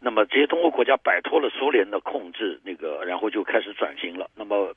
[0.00, 4.30] 那么这些东欧国家摆脱了苏联的控制，那个然后就开始转型了。
[4.36, 4.74] 那么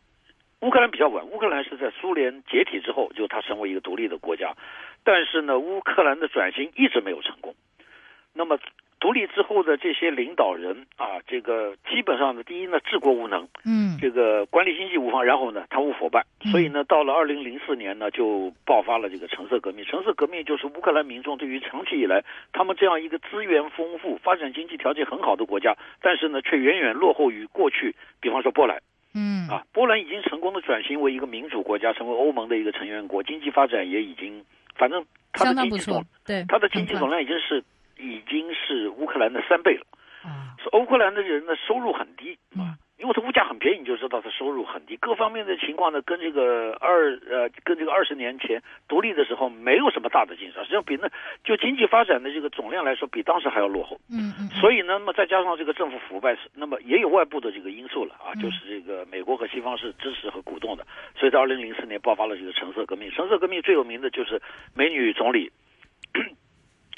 [0.61, 4.53] 乌克兰比较晚，乌克兰是在苏联解体之后，就它成为一个独立的国家。
[5.03, 7.53] 但是呢，乌克兰的转型一直没有成功。
[8.33, 8.57] 那么。
[8.99, 19.85] 独立之后的这些领导人啊，这个基本上呢，第一呢，治国无能，嗯，这个管理经济无方，然后呢，贪污腐败，所以呢，到了二零零四年呢，就爆发了这个橙色革命。
[19.85, 28.81] 橙色革命就是乌克兰民众对于长期以来他们这样一个资源丰富、发展经济条件很好的国家，但是呢，却远远落后于过去，比方说波兰，
[29.13, 34.43] 嗯，啊，波兰已经成功的转型为一个民主国家，成为欧盟的一个成员国，经济发展也已经，
[34.75, 37.63] 反正它的经济总，对，它的经济总量已经是。
[37.97, 39.85] 已经是乌克兰的三倍了，
[40.23, 51.09] 啊，是乌克兰的人的收入很低啊，因为它物价很便宜，你就知道它收入很低，各方面的情况呢，跟这个二呃，跟这个二十年前独立的时候没有什么大的进展，实际上比那
[51.43, 60.85] 就经济发展的这个总量来说，比当时还要落后，嗯嗯，所以呢，那么再加上这个政府腐败，那么也有外部的这个因素了啊，就是这个美国和西方是支持和鼓动的，
[61.17, 64.41] 所以在二零零四年爆发了这个橙色革命，橙色革命最有名的就是
[64.73, 65.51] 美女总理。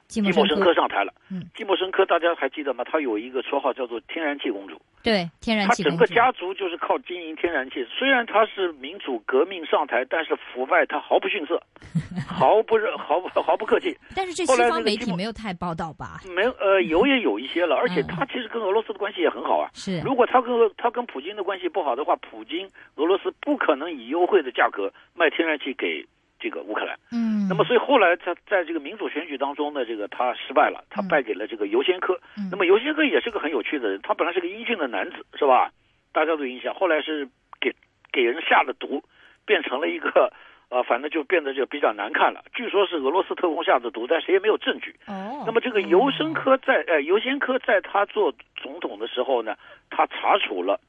[0.07, 1.13] 季莫申科上台了。
[1.29, 2.83] 嗯，季莫申科大家还记得吗？
[2.83, 4.79] 他有一个绰号叫做“天然气公主”。
[5.03, 7.85] 对，天然气整个家族就是靠经营天然气。
[7.85, 11.61] 虽然他是民主革命上台，但是腐败他毫不逊色，
[12.27, 13.95] 毫不毫不毫不客气。
[14.15, 16.19] 但是这西方媒体没有太报道吧？
[16.35, 17.75] 没有，呃，有也有一些了。
[17.75, 19.69] 而且他其实跟俄罗斯的关系也很好啊。
[19.73, 19.99] 是。
[20.01, 26.05] 如果他跟他跟普京的关系不好的话，普京俄罗斯不可能以优惠的价格卖天然气给。
[26.39, 32.19] 这个乌克兰，嗯，那么所以后来他在这个民主选举当中呢，这个他失败了，他败给了这个尤先科。
[32.51, 35.71] 那么尤先科也是个很有趣的人，他本来是个英俊的男子，是吧？
[36.13, 37.27] 大家都印象，后来是
[37.59, 37.73] 给
[38.11, 39.03] 给人下了毒，
[39.45, 40.31] 变成了一个
[40.69, 42.43] 呃，反正就变得就比较难看了。
[42.53, 44.95] 据说是俄罗斯特工下的毒，但谁也没有证据。
[45.07, 49.55] 哦，那么这个尤申科在呃尤先科在他做总统的时候呢，
[49.89, 50.79] 他查处了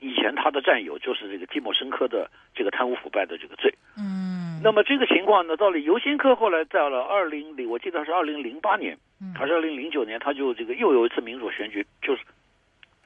[0.00, 3.74] 以前他的战友，就是这个季莫申科的这个贪污腐败的这个罪。
[3.98, 4.25] 嗯。
[4.66, 8.98] 那么这个情况呢，到了尤先科后来到了二零零，我记得是二零零八年，
[9.32, 12.22] 还是二零零九年，他就这个又有一次民主选举，就是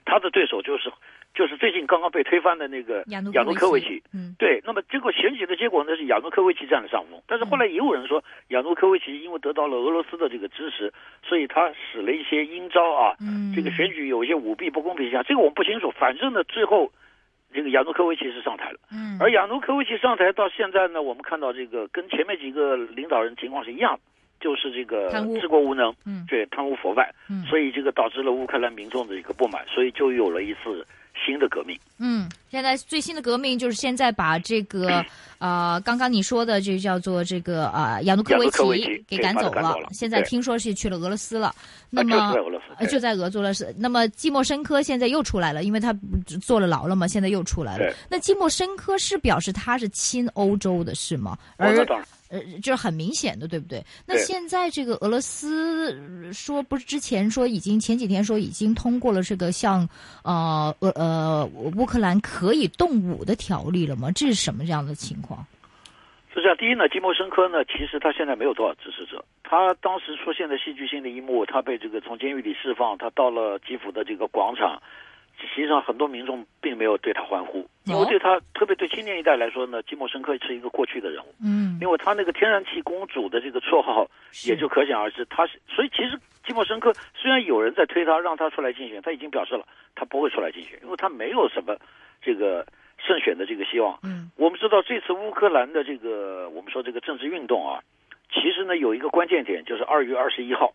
[0.06, 0.90] 他的对手就是
[1.34, 4.02] 就是最近刚刚被推翻的那个亚努科维奇。
[4.14, 10.90] 嗯，对，那么这个选举的结果呢是亚努科维奇占了上风，但是后来也有人说亚努科维奇因为得到了俄罗斯的这个支持，
[11.22, 15.90] 所以他使了一些阴招啊，嗯这个选举有一些舞弊不公平现象，这个我们不清楚。
[15.90, 16.90] 反正呢，最后
[17.52, 24.00] 这个亚努科维奇是上台了，嗯，而亚努科维奇上台到现在呢，我们看到这个跟前面几个领导人情况是一样的，
[24.40, 25.10] 就是这个
[25.40, 30.86] 治国无能，嗯对贪污腐败，嗯所以这个导致了乌克兰民众的一个不满，所以就有了一次
[31.24, 31.78] 新的革命。
[31.98, 35.04] 嗯，现在最新的革命就是现在把这个
[35.38, 41.54] 呃，刚刚你说的这叫做这个呃亚努科维奇奇给赶走了现在听说是去了俄罗斯了。
[41.90, 45.94] 那啊么、就在俄罗斯那么季莫申科现在又出来了，因为他
[46.40, 47.94] 坐了牢了嘛，现在又出来了。
[48.08, 51.36] 那季莫申科是表示他是亲欧洲的，是吗？
[51.58, 52.04] 哦，而。
[52.30, 53.84] 呃，就是很明显的，对不对？
[54.06, 55.92] 那现在这个俄罗斯
[56.24, 59.88] 呃说，不是之前说已经前几天说已经通过了这个像
[60.24, 64.10] 呃呃呃乌克兰可以动武的条例了吗？
[64.12, 65.44] 这是什么这样的情况？
[66.32, 69.24] 是这样，第一呢，基莫申科呢，其实他现在没有多少支持者。
[69.42, 74.80] 他当时出现的戏剧性的一幕，他被这个从监狱里释放，他到了基辅的这个广场，
[75.40, 84.08] 实际上很多民众并没有对他欢呼，因为对他，特别对青年一代来说呢，基莫申科是一个过去的人物，嗯，因为他那个天然气公主的这个绰号
[84.46, 91.76] 也就可想而知，他是，所以其实基莫申科虽然有人在推他让他出来竞选，他已经表示了他不会出来竞选，因为他没有什么
[92.22, 92.66] 这个
[92.98, 93.98] 胜选的这个希望。
[94.02, 97.80] 嗯，我们知道这次乌克兰的这个我们说这个政治运动啊，
[98.32, 100.72] 其实呢有一个关键点，就是二月二十一号，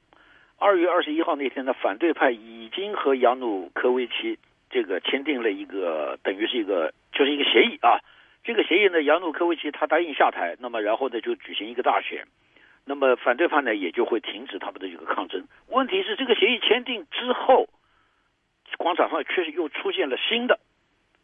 [0.57, 4.37] 二月二十一号那天呢，反对派已经和扬努科维奇
[4.75, 8.03] 这个签订了一个等于是一个就是一个协议啊。
[8.43, 12.27] 这个协议呢，扬努科维奇他答应下台，那么然后呢就举行一个大选，
[12.83, 15.47] 那么反对派呢也就会停止他们的这个抗争。
[15.69, 17.69] 问题是这个协议签订之后，
[18.77, 20.59] 广场上确实又出现了新的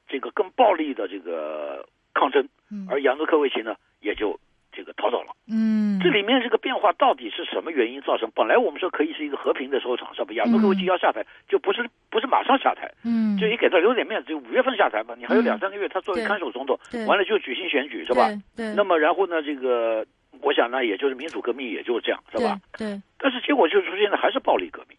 [0.07, 4.39] 这个更暴力的这个抗争，嗯而扬努科维奇呢也就
[4.71, 5.33] 这个逃走了。
[5.51, 8.29] 嗯，这里面这个变化到底是什么原因造成？
[8.33, 10.33] 本来我们说可以是一个和平的收场，是吧？
[10.33, 15.13] 亚努科维奇要下台，就不是不是马上下台，嗯，就也给他留点面子，就五月份下台吧。
[15.17, 18.29] 你还有嗯两三个月，他作为看守总统对，完了就举行选举，是吧？
[18.55, 18.73] 对？
[18.75, 20.05] 那么然后呢，这个
[20.41, 22.59] 我想呢，也就是民主革命，也就是这样，是吧？
[22.77, 22.87] 对？
[22.87, 24.97] 对，但是结果就出现的还是暴力革命，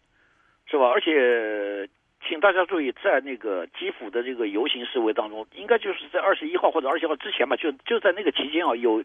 [0.69, 0.87] 是吧？
[0.87, 1.89] 而且，
[2.27, 9.03] 请大家注意，在那个基辅的这个游行示威当中，应该就是在二十一号或者二十号之前吧，就就在那个期间啊，有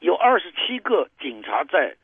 [0.00, 1.94] 有二十七个警察在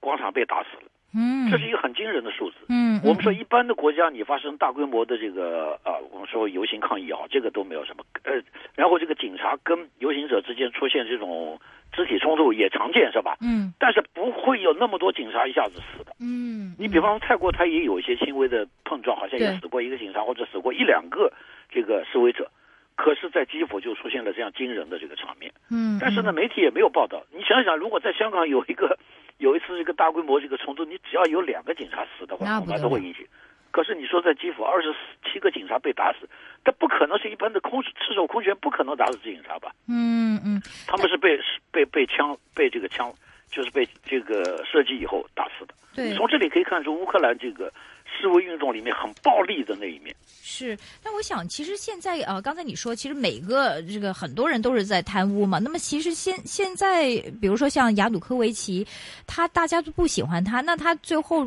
[0.00, 2.56] 广场被打死了，嗯，这是一个很惊人的数字。
[2.68, 8.04] 嗯，我们说，一般的国家，你发生大规模的这个啊，我们说游行抗议啊，这个都没有什么。
[8.22, 8.40] 呃，
[8.74, 11.58] 然后这个警察跟游行者之间出现这种
[11.92, 13.36] 肢体冲突也常见，是吧？
[13.40, 16.14] 嗯但是不会有那么多警察一下子死的。
[16.20, 21.32] 嗯，你比方说泰国，它也有一些轻微的碰撞，好像也死过一个警察或者死过一两个
[21.70, 22.50] 这个示威者。
[22.98, 25.52] 可是，在基辅就出现了这样惊人的这个场面。
[25.70, 27.24] 嗯，但是呢，媒体也没有报道。
[27.30, 28.98] 你想想，如果在香港有一个
[29.38, 33.24] 有一次这个大规模这个冲突，你只要有两个警察死的话，恐怕都会引起。
[33.70, 36.28] 可是你说在基辅二十七个警察被打死，
[36.64, 39.70] 他不可能是一般的空赤手空拳不可能打死警察吧？
[39.88, 41.38] 嗯嗯，他们是被
[41.70, 43.12] 被被枪被这个枪
[43.48, 45.74] 就是被这个射击以后打死的。
[45.94, 47.72] 对，从这里可以看出乌克兰这个
[48.08, 50.14] 示威运动里面很暴力的那一面。
[50.42, 55.58] 是，但我想，其实现在呃，刚才你说，其实每个这个很多人都是在贪污嘛。
[55.58, 58.86] 那么其实现现在，比如说像雅努科维奇，
[59.26, 61.46] 他大家都不喜欢他，那他最后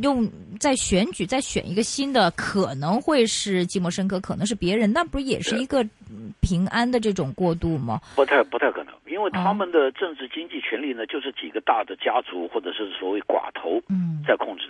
[0.00, 8.00] 用在选举再选一个新的，可能会是季莫申科，可能是别人，那不是也是一个嗯平安的这种过渡吗？
[8.14, 14.22] 不太不太可能，因为哦他们的政治经济权力呢，就是几个大的家族或者是所谓寡头嗯。
[14.28, 14.64] 在控制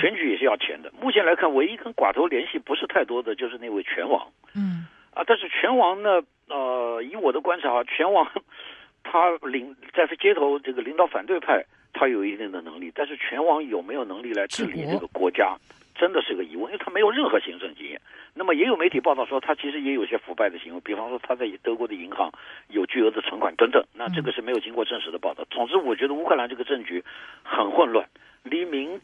[0.00, 0.92] 选举也是要钱的。
[1.00, 4.24] 目前来看，唯一跟寡头联系不是太多的就是那位拳王。
[4.54, 4.86] 嗯。
[5.12, 5.24] 啊。
[5.26, 8.24] 但是拳王呢，呃，以我的观察，拳王
[9.02, 15.56] 他领在街头这个领导反对派，他有一定的能力，但是拳王有没有能力来治理这个国家，
[15.98, 18.00] 真的是个疑问，因为他没有任何行政经验。
[18.34, 22.30] 那么也有媒体报道说，他其实也有些腐败的行为，比方说他在德国的银行
[22.68, 23.84] 有巨额的存款等等。
[23.92, 25.44] 那这个是没有经过证实的报道。
[25.50, 27.04] 总之，我觉得乌克兰这个政局
[27.42, 28.08] 很混乱，
[28.44, 29.00] 离民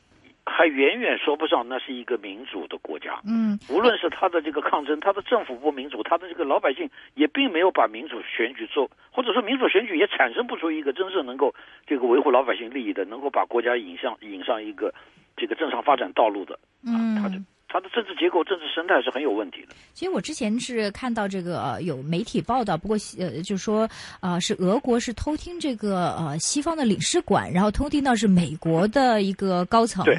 [0.46, 3.20] 还远远说不上那是一个民主的国家。
[3.26, 11.54] 嗯无论是他的这个抗争，他的政府不民主，他的这个老百姓也并没有把民主选举做，或者说民主选举也产生不出一个真正能够
[11.86, 14.92] 这个维护老百姓利益的，能够把国家引向引上一个
[15.36, 16.58] 这个正常发展道路的。
[16.86, 17.38] 啊，他就
[17.74, 19.74] 它的政治结构、政治生态是很有问题的。
[19.94, 23.82] 其实我之前是看到这个、呃、有媒体报道，不过呃，就说
[24.20, 30.14] 啊、呃，是俄国是偷听这个呃西方的领事馆，然后偷听到是美国的一个高层，对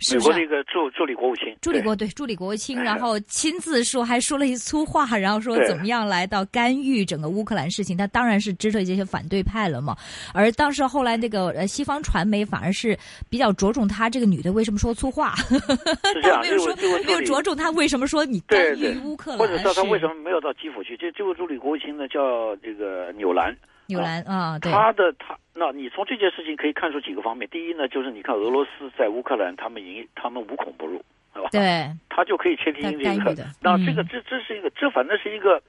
[0.00, 0.34] 是不是、啊？
[0.34, 9.96] 美国的一个助助理国务卿，助理国对助理国务卿，哎然后亲自说还说了一粗话，然后说对怎么样来到干预整个乌克兰事情，他当然是支持这些反对派了嘛。
[10.34, 12.98] 而当时后来那个呃西方传媒反而是
[13.30, 20.96] 比较着重他这个女的为什么说粗话， 是这样，没有说没有着重他为什么说你干预对对乌克兰，或者说他为什么没有到基辅去？
[20.96, 23.56] 这这位助理国务卿呢叫这个纽兰，
[23.86, 24.58] 纽兰啊？
[24.58, 27.48] 对，他的他，那你从这件事情可以看出几个方面。
[27.50, 31.02] 第一呢，就是你看俄罗斯在乌克兰，他们赢，他们无孔不入，
[31.34, 31.48] 是吧？
[31.52, 33.44] 对，他就可以窃听英这个。
[33.60, 35.62] 那这个嗯这这是一个，这反正是一个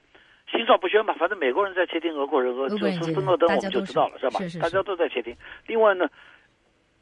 [0.50, 1.14] 心照不宣吧。
[1.18, 4.40] 反正美国人在窃听俄国人，俄俄就是斯诺登，我们就知道了，是吧？
[4.60, 5.34] 大家都在窃听。
[5.66, 6.08] 另外呢。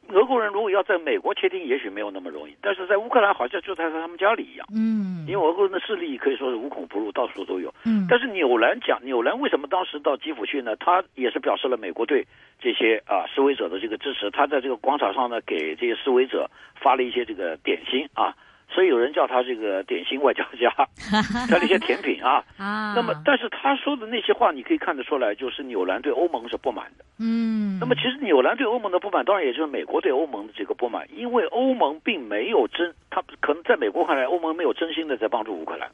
[0.08, 7.72] 俄国人如果要在美国窃听，也许没有那么容易，但是在乌克兰好像就在他们家里一样，嗯，因为俄国人的势力可以说是无孔不入，到处都有。
[7.84, 10.76] 嗯，但是纽兰讲，纽兰为什么当时到基辅去呢？
[10.76, 12.24] 他也是表示了美国对
[12.60, 14.30] 这些啊示威者的这个支持。
[14.30, 18.34] 他在这个广场上呢，给这些示威者发了一些这个点心啊，
[18.68, 20.70] 所以有人叫他这个点心外交家，
[21.48, 22.44] 他那些甜品啊。
[22.58, 27.04] 啊，那么，但是他说的那些话，你可以看得出来，就是纽兰对欧盟是不满的。
[27.18, 35.88] 嗯，那么，其实纽兰对欧盟的不满，当然也就是美国对欧盟的这个不满，因为欧盟并没有真，他可能在美国看来，欧盟没有真心的在帮助乌克兰，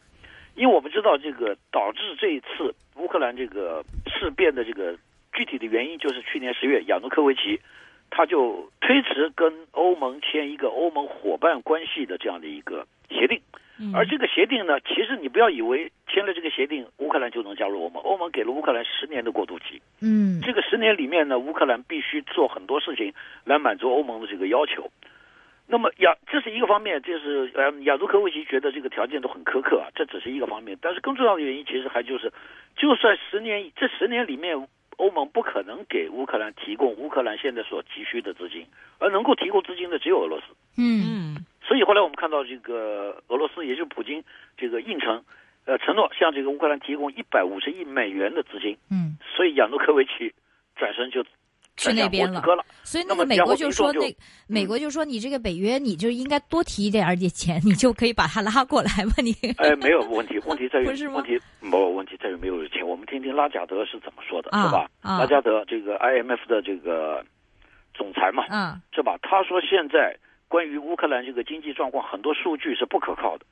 [0.55, 4.97] 因为我们知道这个导致这一次乌克兰这个事变的这个
[5.33, 7.61] 具体的原因，就是去年十月亚努科维奇
[8.15, 13.41] 他就推迟跟欧盟签一个欧盟伙伴关系的这样的一个协定。
[13.81, 18.03] 嗯而这个协定呢，其实你不要以为签了这个协定，乌克兰就能加入欧盟。
[18.03, 23.13] 欧盟给了乌克兰十年的过渡期，嗯，这个十年里面呢，乌克兰必须做很多事情
[23.45, 24.91] 来满足欧盟的这个要求。
[25.67, 30.77] 那么亚这是一个方面，就是呃亚努科维奇觉得这个条件都很苛刻啊，这只是一个方面。
[30.83, 32.31] 但是更重要的原因，其实还就是，
[32.77, 34.69] 就算十年这十年里面，
[35.03, 38.65] 欧盟不可能给乌克兰提供乌克兰现在所急需的资金，
[39.01, 40.47] 而能够提供资金的只有俄罗斯。
[40.79, 44.23] 嗯嗯所以后来我们看到这个俄罗斯，也就是普京
[44.57, 45.25] 这个应承，
[45.65, 50.33] 呃，承诺向这个乌克兰提供一百五十亿美元的资金，嗯，所以亚努科维奇
[50.77, 51.25] 转身就
[51.91, 52.43] 去那边了。
[52.85, 54.01] 所以那个美国就说那
[54.47, 62.87] 美国就说你这个北约你就应该多提一点儿点钱，你就可以把他拉过来嘛，你哎，没有问题，问题在于 问题没有问题在于没有钱。
[62.87, 64.89] 我们听听拉贾德是怎么说的，啊是吧？
[65.01, 67.25] 啊拉贾德这个 IMF 的这个
[67.95, 69.17] 总裁嘛，嗯是吧？
[69.23, 70.17] 他说现在
[70.49, 73.47] 关于乌克兰这个经济状况，很多数据是不可靠的。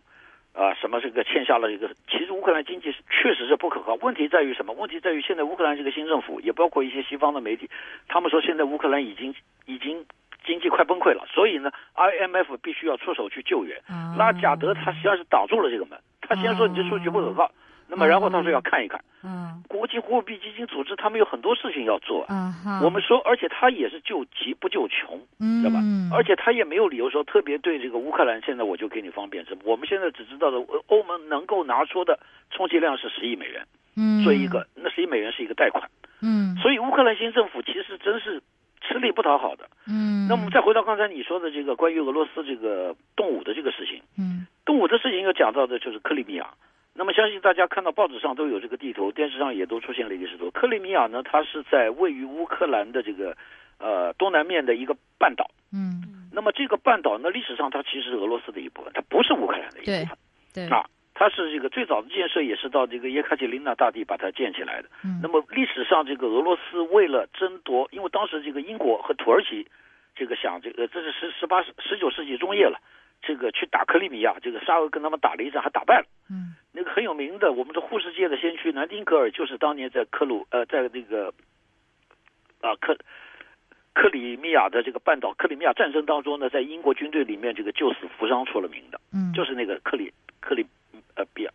[0.53, 1.89] 啊，什么这个欠下了一个？
[2.09, 3.95] 其实乌克兰经济是确实是不可靠。
[4.03, 4.73] 问题在于什么？
[4.73, 7.71] 问题在于现在乌克兰这个新政府，也包括一些西方的媒体，
[8.09, 9.35] 他们说现在乌克兰已经
[9.67, 10.05] 已经
[10.45, 13.79] 经济快崩溃了，所以呢，IMF 必须要出手去救援。
[13.87, 17.51] 啊，拉贾德他实际上是挡住了这个门，他先说你这数据不可靠，
[17.91, 19.01] 那么然后他说要看一看。
[19.23, 22.25] 嗯国际货币基金组织他们有很多事情要做。
[22.25, 25.79] 啊哈，我们说，而且他也是救急不救穷，嗯对吧？
[26.13, 29.61] 而且他也没有理由说特别对这个乌克兰，现在我就给你方便什么。
[29.65, 32.19] 我们现在只知道的，欧欧盟能够拿出的
[32.51, 35.91] 充其量是十亿美元，嗯做一个，那十亿美元是一个贷款。
[36.23, 38.43] 嗯所以乌克兰新政府其实真是
[38.81, 39.69] 吃力不讨好的。
[39.87, 46.49] 嗯，那我们再回到刚才你说的这个关于俄罗斯这个动武的这个事情，嗯动武的事情又讲到的就是克里米亚。
[47.01, 50.51] 那么相信大家看到报纸上都有这个地图，电视上也都出现了一个地图。
[50.51, 53.35] 克里米亚呢，它是在位于乌克兰的这个
[53.79, 55.51] 呃东南面的一个半岛。
[55.73, 60.19] 嗯那么这个半岛呢，历史上它其实是俄罗斯的一部分，它不是乌克兰的一部分。
[60.53, 60.85] 对啊，
[61.15, 64.91] 它是这个最早的建设也是到这个叶卡捷琳娜大帝把它建起来的。
[65.03, 69.67] 嗯那么历史上这个俄罗斯为了争夺，因为当时这个英国和土耳其
[70.15, 72.79] 这个想这个这是十十八十九世纪中叶了，
[73.23, 76.07] 这个去打克里米亚，这个沙俄跟他们打了一仗，还打败了。
[76.31, 81.35] 嗯那个很有名的，我们的护士界的先驱南丁格尔，就是当年在克鲁呃，在那个
[82.61, 82.97] 啊克
[83.93, 90.65] 克里米亚的这个半岛克里米亚战争当中呢，在英国军队里面这个救死扶伤出了名的，嗯，就是那个克里克里
[91.17, 91.53] 呃比尔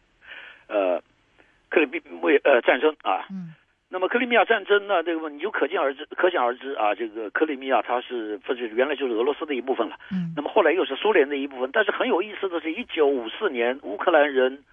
[0.67, 1.01] 呃
[1.69, 3.25] 克里米为呃战争啊。
[3.29, 3.55] 嗯
[3.87, 9.95] 那么克里米亚战争呢，这个你就可见而知，可想而知啊，这个克里米亚它是不是原来就是俄罗斯的一部分了。
[10.11, 11.69] 嗯那么后来又是苏联的一部分。
[11.71, 14.63] 但是很有意思的是，一九五四年，乌克兰人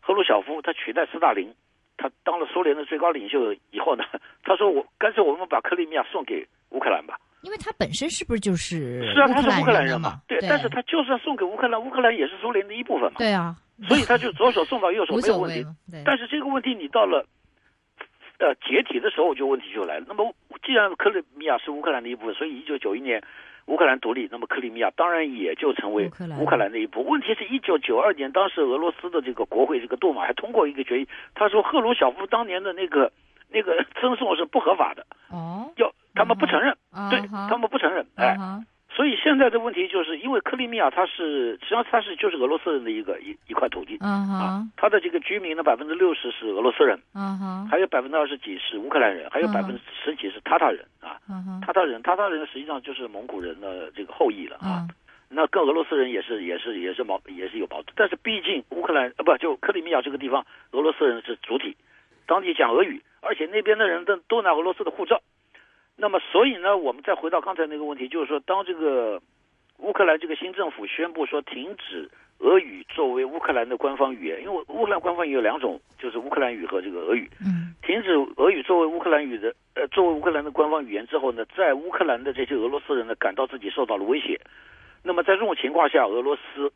[0.00, 1.52] 赫鲁晓夫他取代斯大林，
[1.96, 4.04] 他当了苏联的最高领袖以后呢，
[4.42, 7.18] 他说我干脆我们把克里米亚送给乌克兰吧。
[7.42, 13.54] 因为他本身是不是就是是啊，他是乌克兰人嘛，对，但是他就算送给乌克兰，乌克兰也是苏联的一部分嘛，对啊，
[13.86, 15.62] 所以他就左手送到右手没有问题。
[15.90, 17.26] 对，但是这个问题你到了
[18.42, 20.04] 呃解体的时候，就问题就来了。
[20.08, 20.34] 那么
[20.64, 23.22] 既然克里米亚是乌克兰的一部分，所以一九九一年
[23.66, 26.06] 乌克兰独立，那么克里米亚当然也就成为
[26.40, 26.78] 乌克兰的。
[26.80, 27.12] 一部分。
[27.12, 33.12] 问题是一九九二年，当时俄罗斯的这个国会这个杜马还通过一个决议，他说赫鲁晓夫当年的那个
[33.48, 36.76] 那个 赠送是不合法的，哦，要他们不承认，
[37.10, 38.36] 对他们不承认，哎
[38.94, 43.96] 所以现在的问题就是因为克里米亚它是实际上它是就是俄罗斯人的一个一一块土地。
[44.00, 51.16] 啊啊哈，它的这个居民呢百分之六十是俄罗斯人，啊哈还有百分之二十几是乌克兰人，还有嗯百分之十几是塔塔人啊。
[51.64, 54.68] 塔塔人，塔塔人实际上就是蒙古人的这个后裔了啊。
[54.68, 54.88] 啊
[55.34, 61.74] 那跟俄罗斯人也是也是也是矛也是有矛盾，但是毕竟乌克兰呃不就克里米亚这个地方，俄罗斯人是主体，
[62.26, 65.22] 当地讲俄语，而且那边的人都都拿俄罗斯的护照。
[66.02, 69.22] 那么所以呢，我们再回到刚才那个问题，就是说，当这个
[69.78, 77.30] 乌克兰这个新政府宣布说停止俄语作为乌克兰的官方语言，因为乌克兰官方语有两种，就是乌克兰语和这个俄语。
[77.40, 84.40] 嗯停止俄语作为乌克兰语的呃作为乌克兰的官方语言之后呢，在乌克兰的这些俄罗斯人呢感到自己受到了威胁。
[85.04, 86.72] 那么在这种情况下，俄罗斯，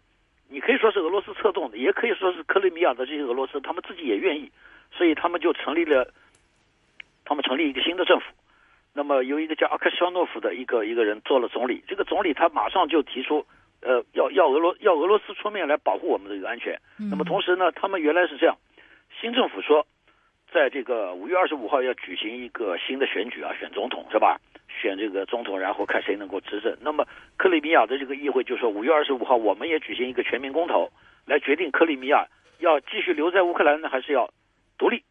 [0.49, 4.53] 你可以说是俄罗斯策动的，也可以说是克里米亚的这些俄罗斯他们自己也愿意，
[4.93, 6.13] 所以他们就成立了，
[7.25, 8.27] 他们成立一个新的政府。
[8.97, 13.45] 那么由一个叫阿克肖诺夫的一个一个人做了总理，这个总理他马上就提出，
[13.83, 16.81] 呃，要要俄罗要俄罗斯出面来保护我们的这个安全。
[16.99, 18.57] 嗯那么同时呢，他们原来是这样，
[19.21, 19.87] 新政府说，
[20.51, 24.41] 在这个五月二十五号要举行一个新的选举啊，选总统是吧？
[24.69, 26.75] 选这个总统，然后看谁能够执政。
[26.81, 30.91] 那么克里米亚的这个议会就说，五月二十五号我们也举行一个全民公投，
[31.27, 32.27] 来决定克里米亚
[32.61, 34.31] 要继续留在乌克兰呢，还是要
[34.79, 35.03] 独立。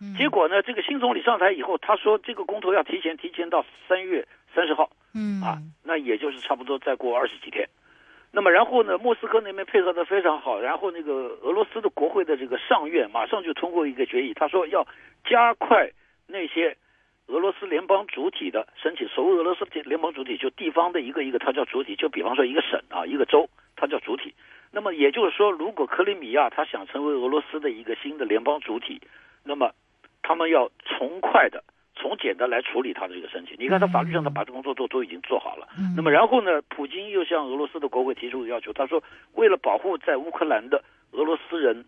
[0.00, 4.90] 嗯结果呢，这个新总理上台以后，他说这个公投要提前提前到三月三十号。
[5.12, 7.68] 嗯啊，那也就是差不多再过二十几天。
[8.32, 14.86] 那么然后呢，莫斯科那边配合的非常好，然后那个俄罗斯的国会的这个上院马上就通过一个决议，他说要
[15.24, 15.90] 加快
[16.28, 16.76] 那些
[17.26, 19.08] 俄罗斯联邦主体的申请。
[19.08, 21.96] 所谓俄罗斯联邦主体，就地方的一个一个，它叫主体。
[21.96, 24.32] 就比方说一个省啊，一个州，它叫主体。
[24.70, 29.00] 那么也就是说，如果克里米亚它想成为俄罗斯的一个新的联邦主体，
[29.42, 29.72] 那么
[30.22, 31.62] 他们要从快的、
[31.94, 33.56] 从简的来处理他的这个申请。
[33.58, 35.68] 你看，他法律上他把这工作都都已经做好了。
[35.78, 39.02] 嗯那么然后呢，普京又向俄罗斯的国会提出要求，他说，
[39.34, 41.84] 为了保护在乌克兰的俄罗斯人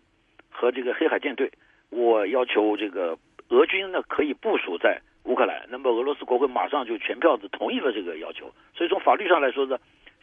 [0.49, 1.51] 和这个黑海舰队，
[1.89, 3.17] 我要求这个
[3.49, 5.65] 俄军呢可以部署在乌克兰。
[5.69, 8.51] 那么俄罗斯国会马上就全票的同意了这个要求。
[8.75, 9.77] 所以从法律上来说呢，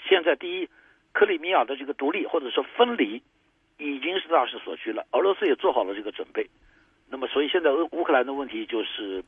[0.09, 0.69] 现在第一，
[1.13, 3.23] 克里米亚的这个独立或者说分离
[3.79, 6.47] 已经是大势所趋了，俄罗斯也做好了这个准备。
[7.11, 9.23] 那么，所以现在俄乌克兰的问题就是，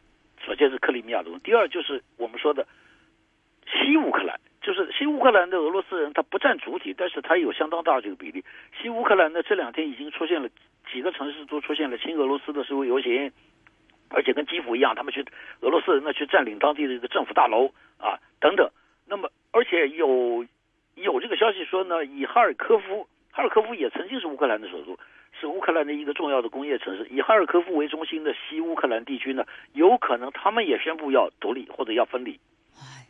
[0.47, 2.67] 首先是克里米亚的问题，第二就是我们说的
[3.67, 8.45] 西乌克兰，就是西乌克兰的俄罗斯人他不占主体，但是他有相当大的这个比例。
[8.81, 10.49] 西乌克兰呢这两天已经出现了
[10.93, 13.33] 几个城市都出现了亲俄罗斯的示威游行，
[14.11, 15.25] 而且跟基辅一样，他们去
[15.61, 18.71] 俄罗斯人呢去占领当地的这个政府大楼啊等等。
[19.09, 20.47] 那么，而且有
[20.95, 24.99] 有这个消息说呢，以哈尔科夫，哈尔科夫也曾经是乌克兰的首都，
[25.43, 27.07] 是乌克兰的一个重要的工业城市。
[27.11, 32.39] 以哈尔科夫为中心的西乌克兰地区呢，有可能他们也宣布要独立或者要分离。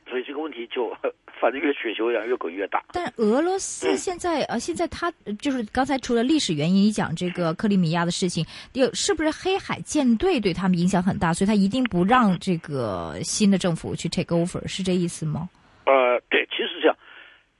[0.09, 0.95] 所以这个问题就
[1.41, 2.83] 反正越雪球一样越滚越大。
[2.93, 15.49] 但俄罗斯现在呃，现在他呃就是刚才除了历史原因，你讲这个克里米亚的事情，有是不是黑海舰队对他们影响很大，所以他一定不让这个新的政府去 take over，是这意思吗？
[15.87, 16.97] 呃，对，其实是这样，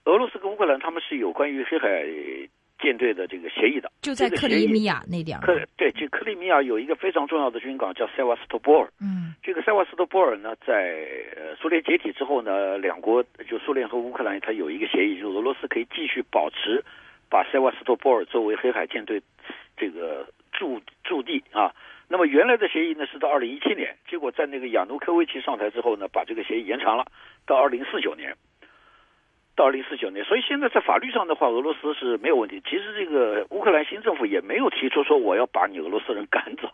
[0.05, 1.89] 俄罗斯跟乌克兰他们是有关于黑海
[2.83, 5.47] 舰队的这个协议的，就在克里米亚那点儿。
[5.47, 8.91] 克对，这克里米亚有一个非常重要的军港叫塞瓦斯托波尔。
[9.01, 11.07] 嗯这个塞瓦斯托波尔呢，在
[11.37, 16.85] 呃苏联解体之后呢，两国就苏联和乌克兰，它有一个协议，就是俄罗斯可以继续保持
[17.30, 19.22] 把塞瓦斯托波尔作为黑海舰队
[19.76, 21.72] 这个驻驻地啊。
[22.09, 27.07] 那么原来的协议呢是到二零一七年，结果在那个亚努科维奇上台之后呢，把这个协议延长了
[27.47, 28.37] 到二零四九年。
[29.55, 32.63] 到二零四九年，所以现在在法律上的话，俄罗斯是没有问题。
[32.65, 36.69] 其实这个乌克兰新政府也没有提出说我要把你俄罗斯人赶走，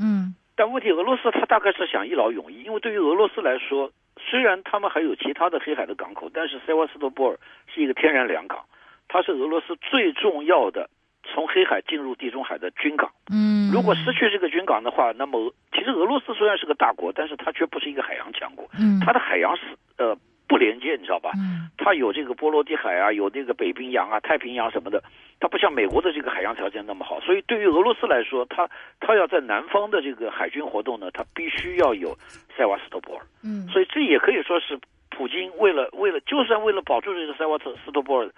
[0.00, 7.38] 嗯但问题，俄罗斯他大概是想一劳永逸，因为对于俄罗斯来说，虽然他们还有其他的黑海的港口，但是塞瓦斯托波尔
[7.74, 8.64] 是一个天然良港，
[9.08, 10.90] 它是俄罗斯最重要的
[11.24, 13.10] 从黑海进入地中海的军港。
[13.32, 19.62] 嗯，如果失去这个军港的话，那么其实俄罗斯虽然是个大国，但是它却不是一个海洋强国，嗯它的海洋是
[19.96, 20.14] 呃
[20.52, 21.30] 不连接，你知道吧？
[21.36, 25.02] 嗯它有这个波罗的海啊，有那个北冰洋啊、太平洋什么的，
[25.40, 28.68] 它不像美国的这个海洋条件那么好，所以对于俄罗斯来说，它
[29.00, 32.14] 它要在南方的这个海军活动呢，它必须要有
[32.54, 34.78] 塞瓦斯托波尔，嗯所以这也可以说是
[35.08, 38.30] 普京为了为了就算为了保住这个塞瓦斯托波尔，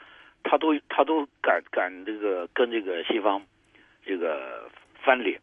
[0.45, 3.43] 他都他都敢敢这个跟这个西方
[4.07, 4.71] 这个
[5.03, 5.39] 翻脸。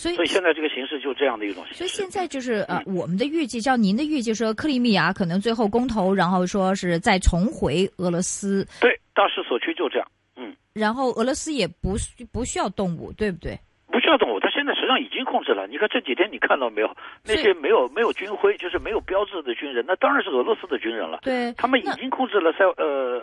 [0.00, 1.78] 所以所以现在这个形势就这样的一种形势。
[1.78, 8.66] 所以现在就是呃，我们的预计，照您的预计说，克里米亚可能最后公投，然后说是再重回俄罗斯。
[8.80, 10.08] 对，大势所趋就这样。
[10.36, 10.56] 嗯。
[10.72, 11.96] 然后俄罗斯也不
[12.32, 13.60] 不需要动武，对不对？
[13.92, 15.66] 不需要动武，他现在实际上已经控制了。
[15.66, 16.88] 你看这几天你看到没有？
[17.22, 21.18] 那些没有没有军徽，就是没有标志的军人，那当然是俄罗斯的军人了。
[21.22, 23.20] 对，他们已经控制了塞呃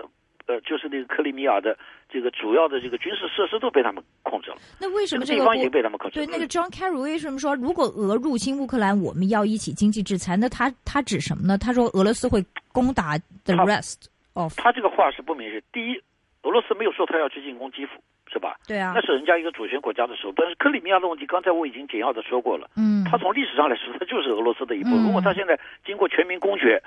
[0.48, 1.78] 呃，就是那个克里米亚的
[2.10, 4.58] 这个主要的这个军事设施都被他们控制了。
[4.80, 6.26] 那为什么这个地方已经被他们控制了？
[6.26, 10.36] 对，那个 John Kerry 为什么说如果俄入侵乌克兰，我们要一起经济制裁？
[10.38, 11.58] 那他他指什么呢？
[11.58, 14.54] 他说俄罗斯会攻打 the rest of。
[14.58, 15.62] 他这个话是不明确。
[15.72, 15.98] 第一，
[16.44, 17.94] 俄罗斯没有说他要去进攻基辅。
[18.30, 18.58] 是吧？
[18.68, 20.34] 对啊，那是人家一个主权国家的时候。
[20.36, 22.70] 但是克里米亚的问题，刚才我已经简要的说过了。
[22.76, 25.02] 嗯，他从历史上来说，他就是俄罗斯的一部分。
[25.06, 26.84] 如果他现在经过全民公决，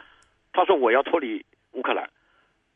[0.53, 1.43] 他说我要脱离
[1.73, 2.09] 乌克兰。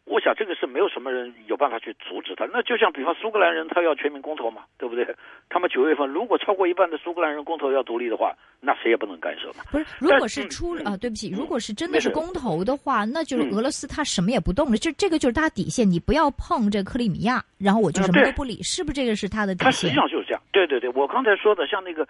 [0.05, 2.47] 我想这个是没有什么人有办法去阻止他。
[2.53, 5.07] 那就像比方苏格兰人，他要全民公投嘛，对不对？
[5.49, 9.65] 他们九月份如果超过一半的苏格兰人公投要独立的话，那谁也不能干涉嘛。
[9.73, 19.65] 不是，如果是出啊，对不起，如果是真的是公投的话，那就是俄罗斯他什么也不动了，就这个就是他底线，你不要碰这克里米亚，然后我就什么都不理，是不是这个是他的底线？
[19.65, 20.43] 他实际上就是这样。
[20.53, 22.07] 对对对，我刚才说的，像那个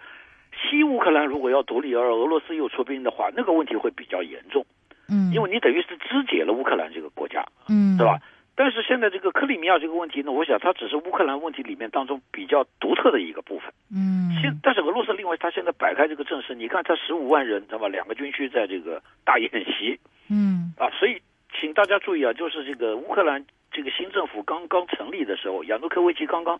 [0.51, 4.65] 西乌克兰如果要独立，而俄罗斯又出兵的话，那个问题会比较严重。
[5.09, 8.19] 嗯，因为你等于是肢解了乌克兰这个国家，嗯，对吧？
[8.57, 13.69] 但是现在这个克里米亚这个问题呢，我想它只是乌克兰问题里面当中比较独特的一个部分。
[13.93, 17.89] 嗯，现但是俄罗斯另外它现在摆开这个阵势，你看它十五万人，知道吧？
[17.89, 19.99] 两个军区在这个大演习。
[20.29, 21.21] 嗯，啊，所以
[21.59, 26.59] 请大家注意啊，就是这个乌克兰这个新政府刚刚成立的时候，亚努科维奇刚刚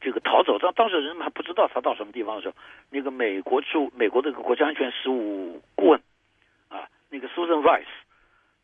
[0.00, 2.54] 这个逃走，当当时人们还不知道他到什么地方的时候，
[2.90, 6.02] 那个美国驻美国的个国家安全事务顾问啊，
[7.12, 7.84] 那个 Susan Rice，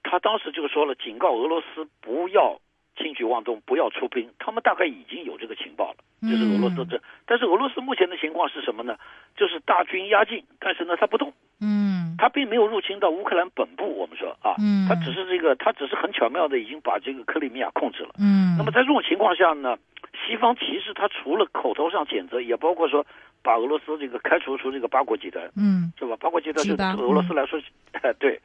[0.02, 2.60] 他当时就说了，警告俄罗斯不要。
[3.00, 4.28] 轻举妄动，不要出兵。
[4.40, 7.00] 他们大概已经有这个情报了，就是俄罗斯这。
[7.26, 8.98] 但是俄罗斯目前的情况是什么呢？
[9.36, 11.32] 就是大军压境，但是呢，他不动。
[11.60, 13.86] 嗯，他并没有入侵到乌克兰本部。
[13.96, 18.10] 我们说啊，嗯，他只是这个，他只是很巧妙的已经把这个克里米亚控制了。
[18.18, 19.78] 嗯，那么在这种情况下呢，
[20.26, 23.06] 西方其实他除了口头上谴责，也包括说。
[23.40, 26.16] 把俄罗斯这个开除出这个八国集团，嗯，是吧？
[26.18, 26.74] 八国集团对
[27.06, 27.58] 俄罗斯来说，
[28.02, 28.38] 哎，对，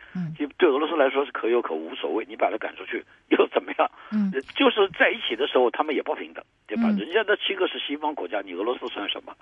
[0.56, 3.90] 对俄罗斯来说是可有可无所谓，你把他赶出去又怎么样？
[4.14, 6.84] 嗯， 就是在一起的时候，他们也不平等，对吧？
[6.96, 9.34] 人家那七个是西方国家，你俄罗斯算什么？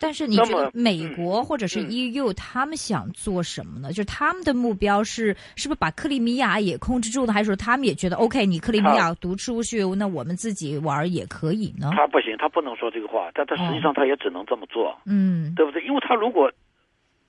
[0.00, 3.90] 但是你觉得美国或者是 EU 他们想做什么呢？
[3.90, 7.32] 就是他们的目标是是不是把克里米亚也控制住呢？
[7.32, 11.90] 还是说他们也觉得 OK，你克里米亚独出去，那我们自己玩也可以呢？
[11.94, 15.84] 他不行，他不能说这个话，但他实际上他也只能这么做，嗯，对不对？
[15.84, 16.50] 因为他如果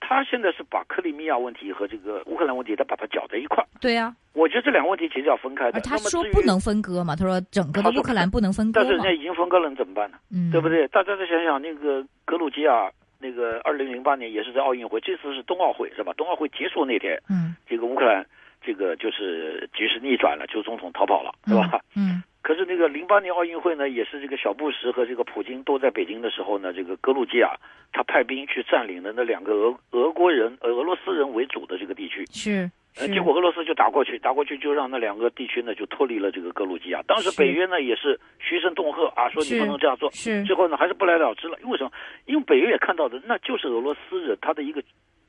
[0.01, 3.67] 他现在是把克里米亚问题和这个乌克兰问题，他把它搅在一块儿。
[3.79, 5.79] 对呀，我觉得这两个问题其实要分开的。
[5.79, 7.15] 他说不能分割嘛？
[7.15, 10.17] 他说整个的乌克兰不能分割但是人家已经分割了，你怎么办呢？
[10.31, 10.87] 嗯，对不对？
[10.89, 16.11] 大家再想想，那个格鲁吉亚，那个二零零八年也是在奥运会，这次是冬奥会是吧？
[16.17, 18.25] 冬奥会结束那天，嗯，这个乌克兰
[18.61, 21.79] 这个就是局势逆转了，就总统逃跑了，是吧？
[21.95, 22.21] 嗯。
[22.41, 27.55] 可是那个零八年奥运会呢，也是这个小布什和这个普京都在北京的时候呢，这个格鲁吉亚
[27.93, 37.01] 他派兵去占领了那两个俄俄国人、俄俄罗斯人为主的这个地区，是，呃，结果俄罗斯就打过去，打过去就让那两个地区呢就脱离了这个格鲁吉亚。
[37.03, 41.59] 当时北约呢也是嘘声恫吓啊，说你不能这样做，是，最后呢还是不了了之了。
[41.61, 41.91] 因为什么？
[42.25, 44.81] 因为北约也看到的那就是俄罗斯人他的一个。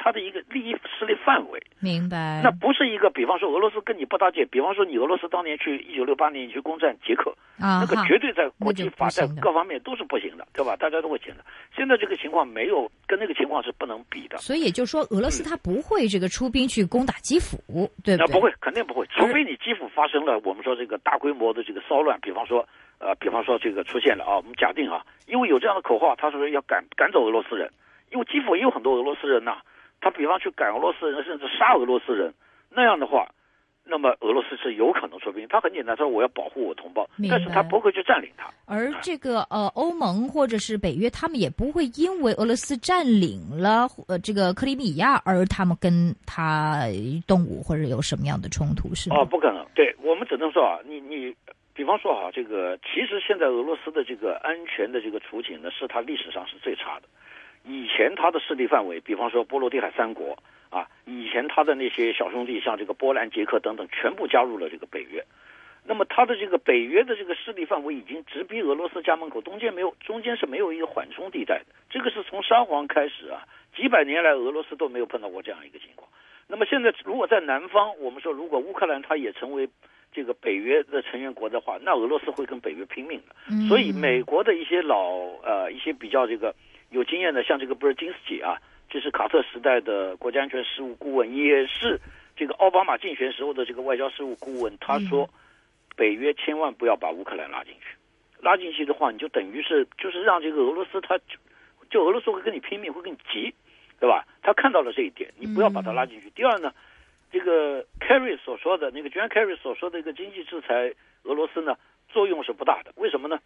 [0.02, 2.40] 他的一个利益势力范围，明白？
[2.42, 7.30] 那不是一个，比方说俄罗斯跟你不搭界，比方说你俄罗斯当年去一九六八年你去攻占捷克，
[7.60, 10.74] 啊，那个绝对在国际法在各方面都是不行的，对吧？
[10.74, 11.44] 大家都会讲的。
[11.76, 14.38] 现在这个情况没有跟那个情况是不能比的。
[14.38, 17.56] 所以也就是说，俄罗斯他不会这个出兵去攻打基辅，
[18.02, 18.26] 对不对？
[18.26, 22.66] 那不会，肯定不会，除非你基辅发生了我们说这个大规模的这个骚乱，比方说
[22.98, 27.70] 呃，比方说这个出现了啊，我们假定啊，因为有这样的口号，他说要赶赶走俄罗斯人，
[28.10, 29.58] 因为基辅也有很多俄罗斯人呐。
[30.02, 32.34] 他比方去赶俄罗斯人，甚至杀俄罗斯人，
[32.68, 33.26] 那样的话，
[33.84, 35.46] 那么俄罗斯是有可能出兵。
[35.48, 38.50] 他很简单，说我要保护我同胞，但是他不会去占领他。
[38.66, 46.82] 而这个呃，欧盟或者是北约，他们也不会因为俄罗斯占领了呃这个克里米亚而他们跟他
[47.26, 49.16] 动武或者有什么样的冲突，是吗？
[49.18, 49.64] 哦，不可能。
[49.74, 51.32] 对我们只能说啊，你你，
[51.74, 57.06] 比方说哈，这个其实现在俄罗斯的这个安全的这个处境呢，是它历史上是最差的。
[57.64, 60.36] 以前他的势力范围，比方说波罗的海三国
[60.70, 65.24] 啊，以前他的那些小兄弟，像这个波兰、捷克等等，全部加入了这个北约。
[65.84, 71.66] 那么他的这个北约的这个势力范围已经直逼俄罗斯家门口，中间没有中间是没有一个缓冲地带的。
[71.90, 73.46] 这个是从沙皇开始啊，
[73.76, 76.08] 几百年来俄罗斯都没有碰到过这样一个情况。
[76.48, 79.68] 那么现在如果在南方，我们说如果乌克兰它也成为
[80.12, 83.68] 这个北约的成员国的话，那俄罗斯会跟北约拼命的。
[83.68, 86.54] 所以美国的一些老呃一些比较这个。
[86.92, 88.56] 有经验的，像这个布尔金斯基啊，
[88.88, 91.98] 这是卡特时代的国家安全事务顾问，也是
[92.36, 94.76] 这个奥巴马竞选时候的这个外交事务顾问。
[94.78, 95.28] 他说，
[95.96, 97.96] 北约千万不要把乌克兰拉进去，
[98.40, 101.36] 拉进去的话，你就等于是就是让这个俄罗斯，他就
[101.90, 103.54] 就俄罗斯会跟你拼命，会跟你急，
[103.98, 104.26] 对吧？
[104.42, 106.28] 他看到了这一点，你不要把他拉进去。
[106.30, 106.72] 第二呢，
[107.30, 111.76] 这个 Kerry 所说的那个 John Kerry 所说的一个经济制裁俄罗斯呢，
[112.08, 112.92] 作用是不大的。
[112.96, 113.38] 为什么呢？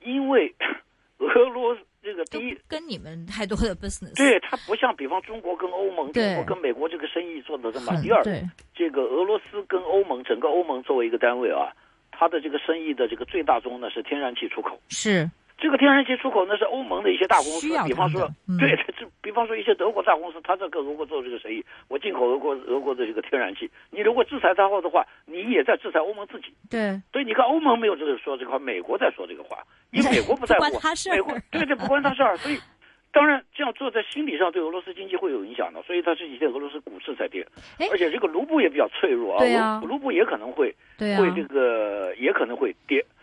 [0.00, 0.54] 因为
[1.18, 7.98] 俄罗斯这个第一跟你们太多的 business，对它不像比方中国跟欧盟，中国跟美国这个生意做的这么。
[8.02, 8.22] 第二，
[8.74, 11.72] 这个俄罗斯跟欧盟整个欧盟作为一个单位啊，
[12.12, 14.78] 它的这个生意的这个最大宗呢是天然气出口。
[14.90, 15.28] 是
[15.64, 18.28] 这个天然气出口呢是欧盟的一些大公司，比方说，
[18.60, 26.52] 对，这比方说一些德国大公司，他在跟俄国做这个生意，我进口俄国俄国的这个天然气，你如果制裁他后的话，你也在制裁欧盟自己。
[26.68, 29.56] 对，所以你看欧盟没有这个说这话，美国在说这个话。
[29.90, 30.64] 因为 美国不在乎，
[31.10, 32.58] 美国对对不关他事儿， 所以
[33.10, 37.46] 当然这样做在心理上对俄罗斯经济会有影响的，所以它这几天俄罗斯股市在跌，
[37.90, 43.13] 而且这个卢布也比较脆弱啊，卢布也可能会会这个也可能会跌，但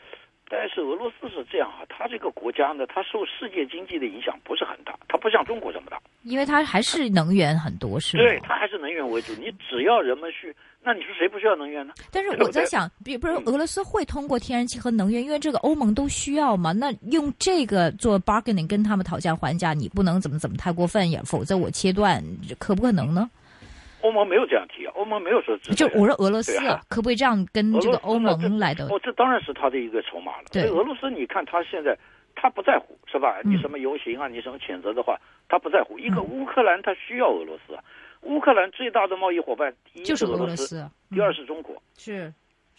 [0.81, 10.55] 是俄罗斯是这样啊，它这个国家呢，它受世界经济的影响不是很大，它不像中国这么大，因为它还是能源很多是，对，它还是能源为主，你只要人们去。
[10.83, 11.93] 那你说谁不需要能源呢？
[12.11, 16.71] 但是我在想，比不是俄罗斯会通过天然气和能源，因为这个欧盟都需要嘛。
[16.71, 22.23] 那用这个做 bargaining 跟他们讨价还价，你不能怎么怎么太过分呀，否则我切断，
[22.57, 23.29] 可不可能呢？
[24.01, 25.57] 欧盟没有这样提啊，欧盟没有说。
[25.57, 28.85] 就我说俄罗斯啊可不可以这样跟这个欧盟来的？
[28.87, 30.45] 哦，这当然是他的一个筹码了。
[30.51, 31.97] 对俄罗斯，你看他现在
[32.35, 33.39] 他不在乎是吧？
[33.43, 35.97] 你什么游行啊，你什么谴责的话，他不在乎。
[35.99, 37.77] 一个乌克兰，他需要俄罗斯。
[38.21, 41.75] 乌克兰最大的贸易伙伴第一是俄罗斯，第二是中国。
[41.97, 42.31] 是。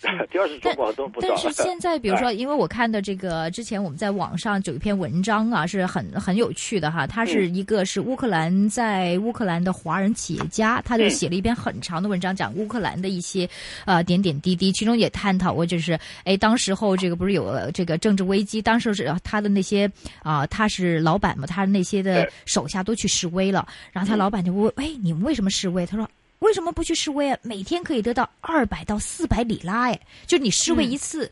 [0.31, 7.07] 第二是中国都不但是现在，比如说， 因为我看的这个之前我们在网上有一篇文章啊，是很很有趣的哈。
[7.07, 13.49] 他是一个是乌克兰在乌克兰的华人企业家，他就写了一篇很长的文章，讲乌克兰的一些
[13.85, 19.91] 呃点点滴滴，其中也探讨过，就是哎，当时候这个不是有这个政治危机，当时是他的那些
[20.23, 25.87] 啊，他是老板嘛，他那些的手下都去示威了，然后他老板就问，哎，你们为什么示威？
[25.87, 26.09] 他说。
[26.43, 27.39] 为什么不去示威啊？
[27.43, 31.31] 每天可以得到二百到四百里拉，哎，就你示威一次。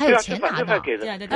[0.00, 0.66] 还有钱拿的，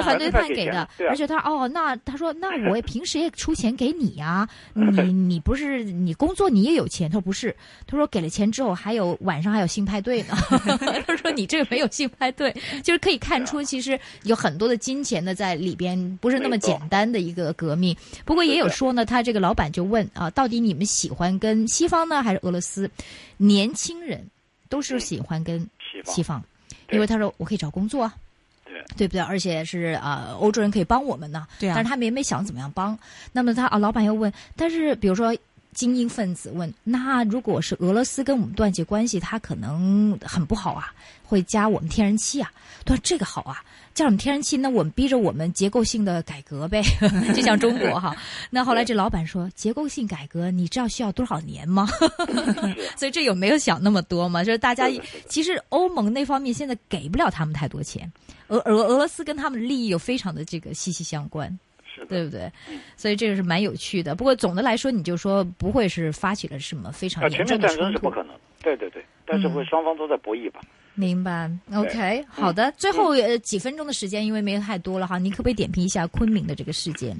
[0.02, 7.10] 反对派给的，而且他哦，那他说那 我平时也出钱给你呀，你 你不是你工作你也有钱？
[7.10, 7.54] 他说不是，
[7.86, 10.34] 他说给了钱之后还有晚上还有性派对呢。
[11.06, 12.50] 他说你这个没有性派对，
[12.82, 17.94] 就是可以看出其实有很多的金钱呢在里边，不是那么简单的一个革命。
[18.24, 22.90] 不过也有说呢，他这个老板就问啊，到底你们喜欢跟西方呢还是俄罗斯？
[23.36, 24.26] 年轻人
[24.68, 25.68] 都是喜欢跟
[26.04, 26.42] 西方，
[26.90, 28.14] 因为他说我可以找工作啊。
[28.96, 29.20] 对不对？
[29.20, 31.46] 而且是啊，欧洲人可以帮我们呢。
[31.58, 31.72] 对啊。
[31.74, 32.98] 但是他们也没想怎么样帮。
[33.32, 35.36] 那么他啊，老板又问：但是比如说
[35.72, 40.92] 精英分子问，那如果是俄罗斯跟我们断绝关系，他可能很不好啊，
[41.24, 42.50] 会加我们天然气啊。
[42.84, 46.82] 他说这个好啊，加我们天然气，那我们逼着我们结构性的改革呗，
[47.34, 48.14] 就像中国哈。
[48.50, 51.88] 那后来这老板说，结构性改革，你知道需要多少年吗？
[52.96, 54.44] 所以这有没有想那么多嘛？
[54.44, 54.88] 就是大家
[55.28, 58.10] 其实欧盟那方面现在给不了他们太多钱。
[58.48, 61.48] 俄俄俄罗斯跟他们的利益又非常的这个息息相关，
[61.84, 62.50] 是对不对？
[62.96, 64.14] 所以这个是蛮有趣的。
[64.14, 68.34] 不过总的来说，你就说不会是发起了什么非常严重的冲突，是不可能。
[68.62, 70.60] 对对对，但是会双方都在博弈吧。
[70.94, 71.50] 明白。
[71.74, 72.72] OK，好的。
[72.76, 77.16] 最后呃几分钟的时间，因为没有太多了哈，你可不可以点评一下昆明的这个事件？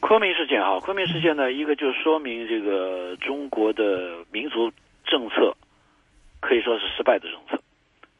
[0.00, 4.70] 昆明事件哈，昆明事件呢，一个就说明这个中国的民族
[5.04, 5.54] 政策
[6.40, 7.62] 可以说是失败的政策。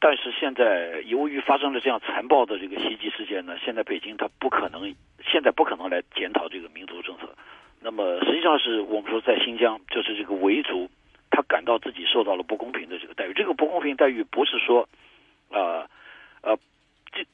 [0.01, 4.95] 但是现在，由于发生了这样残暴的这个袭击事件呢，现在北京它不可能，
[5.25, 7.29] 现在不可能来检讨这个民族政策。
[7.81, 10.89] 那么实际上是我们说，在新疆，就是这个维族，
[11.31, 13.33] 他感到自己受到了不公平的这个待遇。
[13.35, 14.89] 这个不公平待遇不是说，
[15.51, 15.89] 呃，
[16.43, 16.57] 呃，
[17.11, 17.25] 这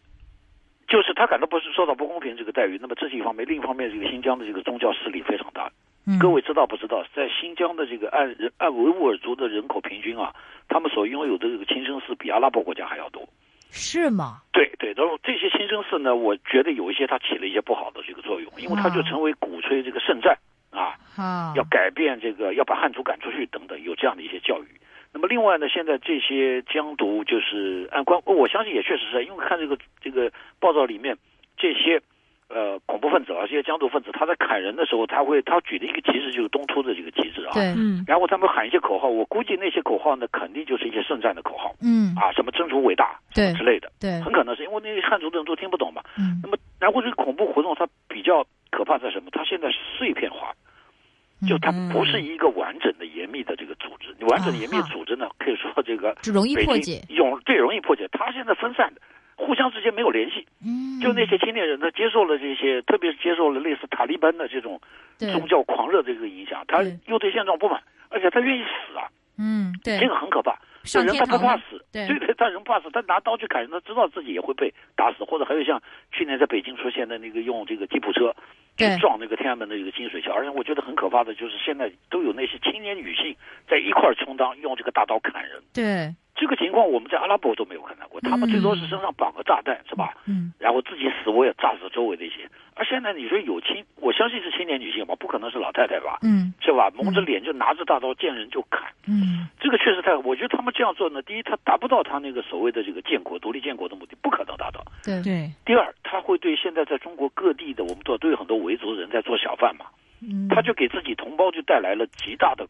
[0.89, 2.79] 就是他感到不是受到不公平这个待遇。
[2.81, 5.71] 那么这是一方面，另一方面，这个新疆的这个宗教势力非常大。
[6.21, 10.35] 各位知道不知道，在新疆的这个按人按维吾尔族的人口平均啊，
[10.69, 13.27] 他们所拥有的这个清真寺比阿拉伯国家还要多，
[13.71, 14.43] 是吗？
[14.53, 20.37] 对对，然后这些清真寺呢，我觉得有一些它起了一些不好的这个作用，因为它就成为鼓吹这个圣战
[20.71, 20.93] 啊，
[21.57, 24.67] 要改变这个，要把汉族赶出去等等，有这样的一些教育。
[25.11, 30.31] 那么另外呢，现在这些疆独就是按官，我相信也确实是因为看这个这个
[30.61, 31.17] 报道里面
[31.57, 32.03] 这些。
[32.49, 37.51] 呃，恐怖分子啊，这些疆独分子，他在砍人的时候，他会他举的一个旗帜就是东突的这个旗帜啊。
[37.55, 38.05] 对，嗯。
[38.07, 41.74] 然后他们喊一些口号，我估计那些口号呢，肯定就是一些圣战的口号。
[41.82, 42.14] 嗯。
[42.14, 43.90] 啊，什么征服伟大，对之类的。
[43.99, 44.20] 对。
[44.20, 46.03] 很可能是因为那些汉族的人都听不懂嘛。
[46.18, 46.40] 嗯。
[46.42, 49.30] 那么，然后这个恐怖活动，它比较可怕在什么？
[49.32, 50.53] 它现在是碎片化，
[51.49, 54.14] 就它不是一个完整的严密的这个组织。
[54.18, 58.07] 你完整的严密组织呢，可以说这个 就容易破解，容最容易破解。
[58.12, 59.01] 它现在分散的，
[59.37, 60.47] 互相之间没有联系。
[60.64, 64.80] 嗯，就那些青年人呢，接受了这些，特别是接受了类似塔利班的这种
[65.18, 69.09] 宗教狂热这个影响，他又对现状不满，而且他愿意死啊。
[69.37, 70.57] 嗯，对，这个很可怕。
[70.85, 75.82] 这人他不怕死，对对，他人怕死，他拿刀去砍人，他知道自己也会被打死，或者还有像
[76.12, 78.37] 去年在北京出现的那个用这个吉普车
[78.76, 83.35] 去撞那个天安门的一个金水桥，而且我觉得很可怕的就是现在都有那些青年女性
[83.66, 85.62] 在一块儿充当，用这个大刀砍人。
[85.72, 86.14] 对。
[86.35, 90.14] 这个情况我们在阿拉伯都没有看到过，他们最多是身上绑个炸弹，是吧？
[90.26, 92.49] 嗯，然后自己死我也炸死周围的一些。
[92.74, 96.18] 而现在你说有青，我相信是青年女性吧，不可能是老太太吧？
[96.22, 96.91] 嗯，是吧？
[96.97, 98.82] 蒙着脸就拿着大刀见人就砍。
[99.07, 104.85] 嗯，这个确实太，我觉得他们这样做呢，第一，他达不到他那个所谓的这个建国、独立建国的目的，不可能达到。
[105.05, 105.49] 对对。
[105.64, 109.87] 第二，他会对现在在中国各地的，我们都都有很多维族人在做小贩嘛，
[110.20, 112.66] 嗯，他就给自己同胞就带来了极大的、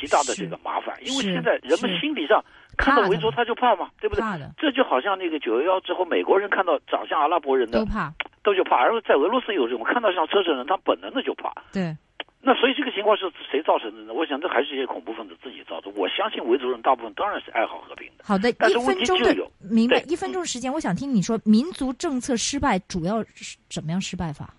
[0.00, 2.42] 极大的这个麻烦，因为现在人们心理上。
[2.76, 4.22] 看到维族他就怕嘛，对不对？
[4.56, 8.12] 这就好像那个九幺幺之后，美国人看到长相阿拉伯人的都怕，
[8.42, 8.76] 都就怕。
[8.76, 11.52] 而在俄罗斯有这种看到像车臣人，他本能的就怕。
[11.72, 11.96] 对。
[12.44, 14.12] 那所以这个情况是谁造成的呢？
[14.12, 15.92] 我想这还是一些恐怖分子自己造成。
[15.94, 18.24] 我相信维族人大部分当然是爱好和平的。
[18.24, 24.52] 好的，一分钟的明白，一分钟时间，我想听你说民族政策失败主要是怎么样失败法？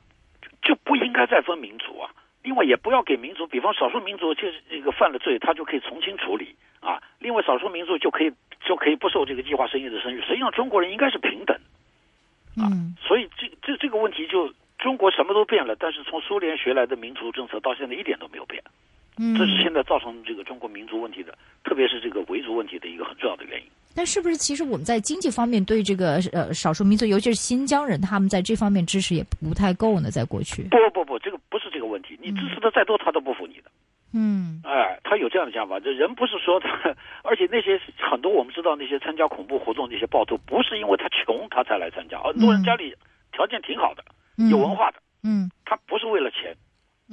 [0.61, 2.02] 就不应该再分民族啊！
[2.43, 7.01] 另外也不要给民族，比方少数民族就是这个犯了罪，他就可以从轻处理啊。
[7.19, 8.31] 另外少数民族就可以。
[8.65, 10.21] 就可以不受这个计划生育的生育。
[10.21, 11.53] 实际上，中国人应该是平等，
[12.55, 12.63] 啊，
[12.97, 18.63] 所以这这这个问题就中国什么都变了，但是从苏联学来的民族政策到现在一点都没有变，
[19.17, 23.67] 嗯，这是现在造成这个中国民族问题的，特别是这个维族问题的一个很重要的原因。
[23.95, 30.09] 那是不是其实我们在经济方面对这个呃少数民族，尤其是新疆人，他们在这方面支持也不太够呢？
[30.09, 33.69] 在过去，不不不，这个不是这个问题，你支持的再多，他都不服你的。
[34.15, 36.69] 嗯，哎，他有这样的想法，这人不是说他，
[37.23, 42.95] 而且那些很多我们知道那些参加恐怖活动那些暴徒，不是因为他穷他才来参加，很多人家里
[43.31, 44.03] 条件挺好的，
[44.49, 46.55] 有文化的，嗯，他不是为了钱，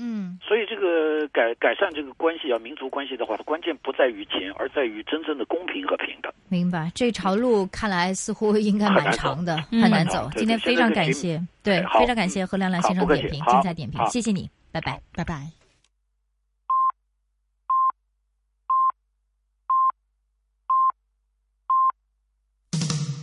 [0.02, 6.32] 嗯，所以这个改改善这个关系啊，民族关系的话，它关键不在于钱，而在于真正的公平和平等。
[6.48, 10.30] 明白，这条路看来似乎应该蛮长的，很难走。
[10.34, 15.59] 今天非常感谢，对，非常感谢何亮亮先生点评，精彩点评，谢谢你，拜拜，拜拜。